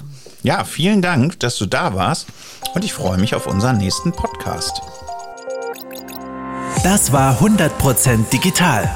Ja, 0.41 0.63
vielen 0.63 1.03
Dank, 1.03 1.39
dass 1.39 1.57
du 1.57 1.67
da 1.67 1.93
warst 1.93 2.27
und 2.73 2.83
ich 2.83 2.93
freue 2.93 3.19
mich 3.19 3.35
auf 3.35 3.45
unseren 3.45 3.77
nächsten 3.77 4.11
Podcast. 4.11 4.81
Das 6.83 7.11
war 7.11 7.39
100% 7.39 8.29
digital. 8.29 8.89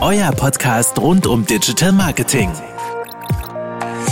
Euer 0.00 0.32
Podcast 0.32 0.98
rund 0.98 1.26
um 1.26 1.44
Digital 1.44 1.92
Marketing. 1.92 2.50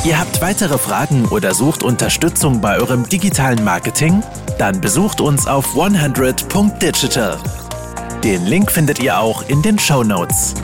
Ihr 0.05 0.19
habt 0.19 0.41
weitere 0.41 0.79
Fragen 0.79 1.27
oder 1.27 1.55
sucht 1.55 1.83
Unterstützung 1.83 2.61
bei 2.61 2.77
eurem 2.77 3.09
digitalen 3.09 3.63
Marketing? 3.65 4.23
Dann 4.59 4.81
besucht 4.81 5.21
uns 5.21 5.47
auf 5.47 5.75
100.digital. 5.75 7.39
Den 8.23 8.45
Link 8.47 8.71
findet 8.71 9.01
ihr 9.01 9.19
auch 9.19 9.49
in 9.49 9.63
den 9.63 9.79
Show 9.79 10.03
Notes. 10.03 10.55